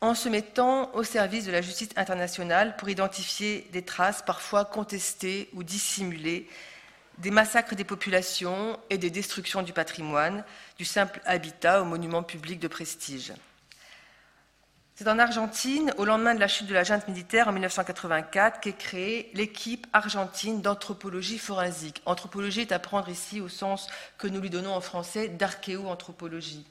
en 0.02 0.14
se 0.14 0.30
mettant 0.30 0.94
au 0.94 1.04
service 1.04 1.46
de 1.46 1.52
la 1.52 1.62
justice 1.62 1.90
internationale 1.96 2.76
pour 2.78 2.90
identifier 2.90 3.68
des 3.72 3.84
traces 3.84 4.22
parfois 4.22 4.66
contestées 4.66 5.50
ou 5.54 5.64
dissimulées 5.64 6.48
des 7.18 7.32
massacres 7.32 7.76
des 7.76 7.84
populations 7.84 8.78
et 8.90 8.98
des 8.98 9.10
destructions 9.10 9.62
du 9.62 9.74
patrimoine, 9.74 10.44
du 10.78 10.86
simple 10.86 11.22
habitat 11.26 11.82
au 11.82 11.86
monument 11.86 12.24
public 12.24 12.60
de 12.60 12.68
prestige. 12.68 13.34
C'est 14.98 15.10
en 15.10 15.20
Argentine, 15.20 15.94
au 15.98 16.06
lendemain 16.06 16.36
de 16.36 16.40
la 16.40 16.48
chute 16.48 16.68
de 16.68 16.74
la 16.74 16.86
junte 16.86 17.08
militaire 17.10 17.50
en 17.50 17.52
1984, 17.52 18.62
qu'est 18.62 18.78
créée 18.78 19.30
l'équipe 19.34 19.86
argentine 19.92 20.62
d'anthropologie 20.62 21.38
forensique. 21.38 22.02
Anthropologie 22.06 22.62
est 22.62 22.72
à 22.72 22.80
prendre 22.80 23.10
ici 23.10 23.42
au 23.42 23.50
sens 23.50 23.90
que 24.18 24.28
nous 24.28 24.40
lui 24.40 24.50
donnons 24.50 24.74
en 24.74 24.80
français 24.80 25.28
d'archéo-anthropologie. 25.28 26.66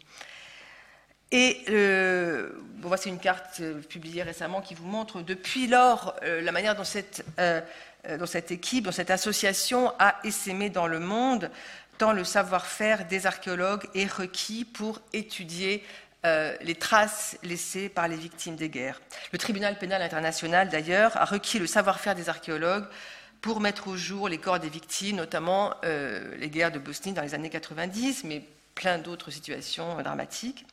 Et 1.32 1.64
euh, 1.68 2.50
voici 2.80 3.08
une 3.08 3.18
carte 3.18 3.60
euh, 3.60 3.80
publiée 3.80 4.22
récemment 4.22 4.60
qui 4.60 4.74
vous 4.74 4.86
montre 4.86 5.22
depuis 5.22 5.66
lors 5.66 6.14
euh, 6.22 6.40
la 6.40 6.52
manière 6.52 6.76
dont 6.76 6.84
cette, 6.84 7.24
dont 7.38 8.26
cette, 8.26 8.50
équipe, 8.50 8.84
dont 8.84 8.92
cette 8.92 9.10
association 9.10 9.92
a 9.98 10.16
essaimé 10.24 10.70
dans 10.70 10.86
le 10.86 11.00
monde, 11.00 11.50
tant 11.98 12.12
le 12.12 12.24
savoir-faire 12.24 13.06
des 13.06 13.26
archéologues 13.26 13.88
est 13.94 14.10
requis 14.10 14.64
pour 14.64 15.00
étudier 15.12 15.84
les 16.62 16.74
traces 16.74 17.36
laissées 17.42 17.90
par 17.90 18.08
les 18.08 18.16
victimes 18.16 18.56
des 18.56 18.70
guerres. 18.70 18.98
Le 19.30 19.36
tribunal 19.36 19.78
pénal 19.78 20.00
international, 20.00 20.70
d'ailleurs, 20.70 21.14
a 21.18 21.26
requis 21.26 21.58
le 21.58 21.66
savoir-faire 21.66 22.14
des 22.14 22.30
archéologues 22.30 22.86
pour 23.42 23.60
mettre 23.60 23.88
au 23.88 23.96
jour 23.96 24.30
les 24.30 24.38
corps 24.38 24.58
des 24.58 24.70
victimes, 24.70 25.16
notamment 25.16 25.74
les 25.82 26.48
guerres 26.48 26.72
de 26.72 26.78
Bosnie 26.78 27.12
dans 27.12 27.20
les 27.20 27.34
années 27.34 27.50
90, 27.50 28.24
mais 28.24 28.42
plein 28.74 28.96
d'autres 28.96 29.30
situations 29.30 30.00
dramatiques. 30.02 30.64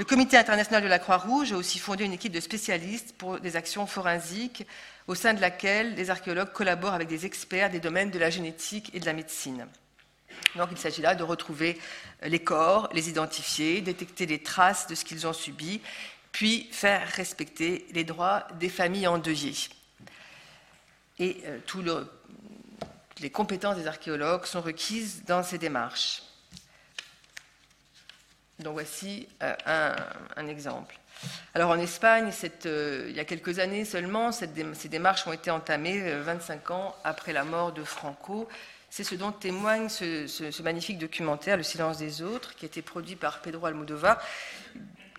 Le 0.00 0.06
Comité 0.06 0.38
international 0.38 0.82
de 0.82 0.88
la 0.88 0.98
Croix-Rouge 0.98 1.52
a 1.52 1.58
aussi 1.58 1.78
fondé 1.78 2.06
une 2.06 2.14
équipe 2.14 2.32
de 2.32 2.40
spécialistes 2.40 3.12
pour 3.18 3.38
des 3.38 3.54
actions 3.54 3.86
forensiques, 3.86 4.66
au 5.06 5.14
sein 5.14 5.34
de 5.34 5.42
laquelle 5.42 5.94
les 5.94 6.08
archéologues 6.08 6.54
collaborent 6.54 6.94
avec 6.94 7.06
des 7.06 7.26
experts 7.26 7.68
des 7.68 7.80
domaines 7.80 8.10
de 8.10 8.18
la 8.18 8.30
génétique 8.30 8.90
et 8.94 9.00
de 9.00 9.04
la 9.04 9.12
médecine. 9.12 9.66
Donc 10.56 10.68
il 10.72 10.78
s'agit 10.78 11.02
là 11.02 11.14
de 11.14 11.22
retrouver 11.22 11.78
les 12.22 12.38
corps, 12.38 12.88
les 12.94 13.10
identifier, 13.10 13.82
détecter 13.82 14.24
les 14.24 14.42
traces 14.42 14.86
de 14.86 14.94
ce 14.94 15.04
qu'ils 15.04 15.26
ont 15.26 15.34
subi, 15.34 15.82
puis 16.32 16.66
faire 16.72 17.06
respecter 17.06 17.86
les 17.90 18.04
droits 18.04 18.48
des 18.58 18.70
familles 18.70 19.06
endeuillées. 19.06 19.68
Et 21.18 21.42
euh, 21.44 21.58
toutes 21.66 21.90
les 23.20 23.28
compétences 23.28 23.76
des 23.76 23.86
archéologues 23.86 24.46
sont 24.46 24.62
requises 24.62 25.24
dans 25.26 25.42
ces 25.42 25.58
démarches. 25.58 26.22
Donc 28.60 28.74
voici 28.74 29.28
euh, 29.42 29.54
un, 30.36 30.46
exemple. 30.46 30.98
Alors 31.54 31.70
en 31.70 31.78
Espagne, 31.78 32.30
euh, 32.66 33.06
il 33.08 33.16
y 33.16 33.20
a 33.20 33.24
quelques 33.24 33.58
années 33.58 33.84
seulement, 33.84 34.32
ces 34.32 34.46
démarches 34.88 35.26
ont 35.26 35.32
été 35.32 35.50
entamées 35.50 36.14
25 36.20 36.70
ans 36.70 36.94
après 37.04 37.32
la 37.32 37.44
mort 37.44 37.72
de 37.72 37.82
Franco 37.82 38.48
C'est 38.90 39.04
ce 39.04 39.14
dont 39.14 39.32
témoigne 39.32 39.88
ce, 39.88 40.62
magnifique 40.62 40.98
documentaire, 40.98 41.56
Le 41.56 41.62
silence 41.62 41.98
des 41.98 42.22
autres, 42.22 42.54
qui 42.54 42.64
a 42.64 42.68
été 42.68 42.82
produit 42.82 43.16
par 43.16 43.40
Pedro 43.40 43.66
Almodovar, 43.66 44.20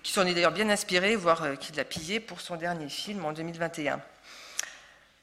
qui 0.03 0.11
s'en 0.11 0.25
est 0.25 0.33
d'ailleurs 0.33 0.51
bien 0.51 0.69
inspiré, 0.69 1.15
voire 1.15 1.43
euh, 1.43 1.55
qui 1.55 1.73
l'a 1.73 1.83
pillé 1.83 2.19
pour 2.19 2.41
son 2.41 2.55
dernier 2.55 2.89
film 2.89 3.25
en 3.25 3.33
2021. 3.33 4.01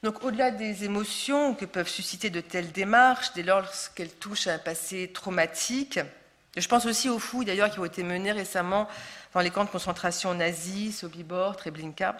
Donc, 0.01 0.23
au-delà 0.23 0.51
des 0.51 0.85
émotions 0.85 1.55
que 1.55 1.65
peuvent 1.65 1.89
susciter 1.89 2.29
de 2.29 2.39
telles 2.39 2.71
démarches, 2.71 3.33
dès 3.33 3.43
lors 3.43 3.65
qu'elles 3.95 4.13
touchent 4.13 4.47
à 4.47 4.53
un 4.53 4.57
passé 4.57 5.11
traumatique, 5.13 5.99
je 6.59 6.67
pense 6.67 6.85
aussi 6.85 7.09
aux 7.09 7.19
fouilles 7.19 7.45
d'ailleurs 7.45 7.69
qui 7.69 7.79
ont 7.79 7.85
été 7.85 8.03
menées 8.03 8.31
récemment 8.31 8.87
dans 9.33 9.41
les 9.41 9.49
camps 9.49 9.65
de 9.65 9.69
concentration 9.69 10.33
nazis, 10.33 10.99
Sobibor, 10.99 11.55
Treblinka. 11.55 12.17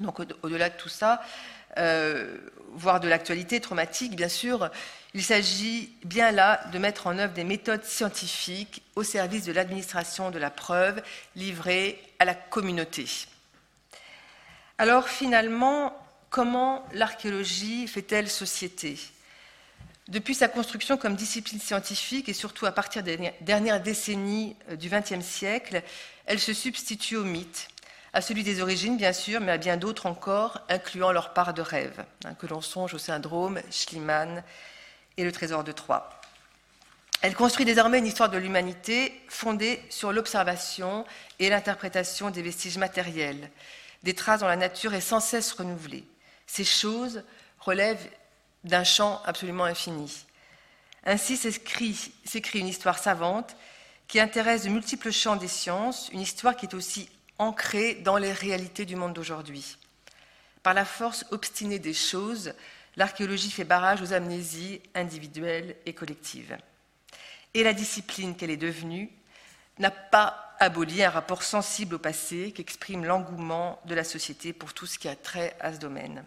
Donc, 0.00 0.20
au-delà 0.42 0.70
de 0.70 0.76
tout 0.76 0.88
ça, 0.88 1.20
euh, 1.78 2.36
voire 2.72 3.00
de 3.00 3.08
l'actualité 3.08 3.60
traumatique, 3.60 4.16
bien 4.16 4.28
sûr, 4.28 4.70
il 5.14 5.22
s'agit 5.22 5.92
bien 6.04 6.30
là 6.30 6.60
de 6.72 6.78
mettre 6.78 7.06
en 7.06 7.18
œuvre 7.18 7.32
des 7.32 7.44
méthodes 7.44 7.84
scientifiques 7.84 8.82
au 8.96 9.02
service 9.02 9.44
de 9.44 9.52
l'administration 9.52 10.30
de 10.30 10.38
la 10.38 10.50
preuve 10.50 11.02
livrée 11.36 12.00
à 12.18 12.24
la 12.24 12.34
communauté. 12.34 13.06
Alors 14.78 15.08
finalement, 15.08 15.96
comment 16.30 16.86
l'archéologie 16.92 17.86
fait-elle 17.86 18.30
société? 18.30 18.98
Depuis 20.10 20.34
sa 20.34 20.48
construction 20.48 20.96
comme 20.96 21.14
discipline 21.14 21.60
scientifique 21.60 22.28
et 22.28 22.32
surtout 22.32 22.66
à 22.66 22.72
partir 22.72 23.04
des 23.04 23.32
dernières 23.42 23.80
décennies 23.80 24.56
euh, 24.68 24.74
du 24.74 24.90
XXe 24.90 25.24
siècle, 25.24 25.84
elle 26.26 26.40
se 26.40 26.52
substitue 26.52 27.14
au 27.14 27.22
mythe, 27.22 27.68
à 28.12 28.20
celui 28.20 28.42
des 28.42 28.60
origines 28.60 28.96
bien 28.96 29.12
sûr, 29.12 29.40
mais 29.40 29.52
à 29.52 29.56
bien 29.56 29.76
d'autres 29.76 30.06
encore, 30.06 30.62
incluant 30.68 31.12
leur 31.12 31.32
part 31.32 31.54
de 31.54 31.62
rêve, 31.62 32.04
hein, 32.24 32.34
que 32.34 32.48
l'on 32.48 32.60
songe 32.60 32.92
au 32.92 32.98
syndrome 32.98 33.60
Schliemann 33.70 34.42
et 35.16 35.22
le 35.22 35.30
trésor 35.30 35.62
de 35.62 35.70
Troie. 35.70 36.10
Elle 37.22 37.36
construit 37.36 37.64
désormais 37.64 38.00
une 38.00 38.06
histoire 38.06 38.30
de 38.30 38.38
l'humanité 38.38 39.14
fondée 39.28 39.80
sur 39.90 40.12
l'observation 40.12 41.04
et 41.38 41.50
l'interprétation 41.50 42.30
des 42.30 42.42
vestiges 42.42 42.78
matériels, 42.78 43.48
des 44.02 44.14
traces 44.14 44.40
dont 44.40 44.48
la 44.48 44.56
nature 44.56 44.92
est 44.92 45.00
sans 45.00 45.20
cesse 45.20 45.52
renouvelée. 45.52 46.04
Ces 46.48 46.64
choses 46.64 47.22
relèvent 47.60 48.08
d'un 48.64 48.84
champ 48.84 49.22
absolument 49.24 49.64
infini. 49.64 50.24
Ainsi 51.04 51.36
s'écrit 51.36 52.58
une 52.58 52.66
histoire 52.66 52.98
savante 52.98 53.56
qui 54.06 54.20
intéresse 54.20 54.64
de 54.64 54.70
multiples 54.70 55.12
champs 55.12 55.36
des 55.36 55.48
sciences, 55.48 56.10
une 56.12 56.20
histoire 56.20 56.56
qui 56.56 56.66
est 56.66 56.74
aussi 56.74 57.08
ancrée 57.38 57.94
dans 57.94 58.18
les 58.18 58.32
réalités 58.32 58.84
du 58.84 58.96
monde 58.96 59.14
d'aujourd'hui. 59.14 59.78
Par 60.62 60.74
la 60.74 60.84
force 60.84 61.24
obstinée 61.30 61.78
des 61.78 61.94
choses, 61.94 62.52
l'archéologie 62.96 63.50
fait 63.50 63.64
barrage 63.64 64.02
aux 64.02 64.12
amnésies 64.12 64.82
individuelles 64.94 65.76
et 65.86 65.94
collectives. 65.94 66.58
Et 67.54 67.62
la 67.62 67.72
discipline 67.72 68.36
qu'elle 68.36 68.50
est 68.50 68.56
devenue 68.56 69.10
n'a 69.78 69.90
pas 69.90 70.54
aboli 70.60 71.02
un 71.02 71.08
rapport 71.08 71.42
sensible 71.42 71.94
au 71.94 71.98
passé 71.98 72.52
qu'exprime 72.52 73.06
l'engouement 73.06 73.80
de 73.86 73.94
la 73.94 74.04
société 74.04 74.52
pour 74.52 74.74
tout 74.74 74.86
ce 74.86 74.98
qui 74.98 75.08
a 75.08 75.16
trait 75.16 75.56
à 75.60 75.72
ce 75.72 75.78
domaine. 75.78 76.24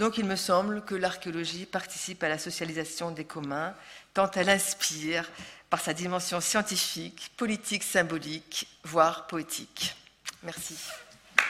Donc 0.00 0.16
il 0.16 0.24
me 0.24 0.34
semble 0.34 0.82
que 0.82 0.94
l'archéologie 0.94 1.66
participe 1.66 2.22
à 2.22 2.30
la 2.30 2.38
socialisation 2.38 3.10
des 3.10 3.26
communs, 3.26 3.74
tant 4.14 4.30
elle 4.30 4.48
inspire 4.48 5.30
par 5.68 5.78
sa 5.82 5.92
dimension 5.92 6.40
scientifique, 6.40 7.30
politique, 7.36 7.82
symbolique, 7.82 8.66
voire 8.82 9.26
poétique. 9.26 9.94
Merci. 10.42 10.78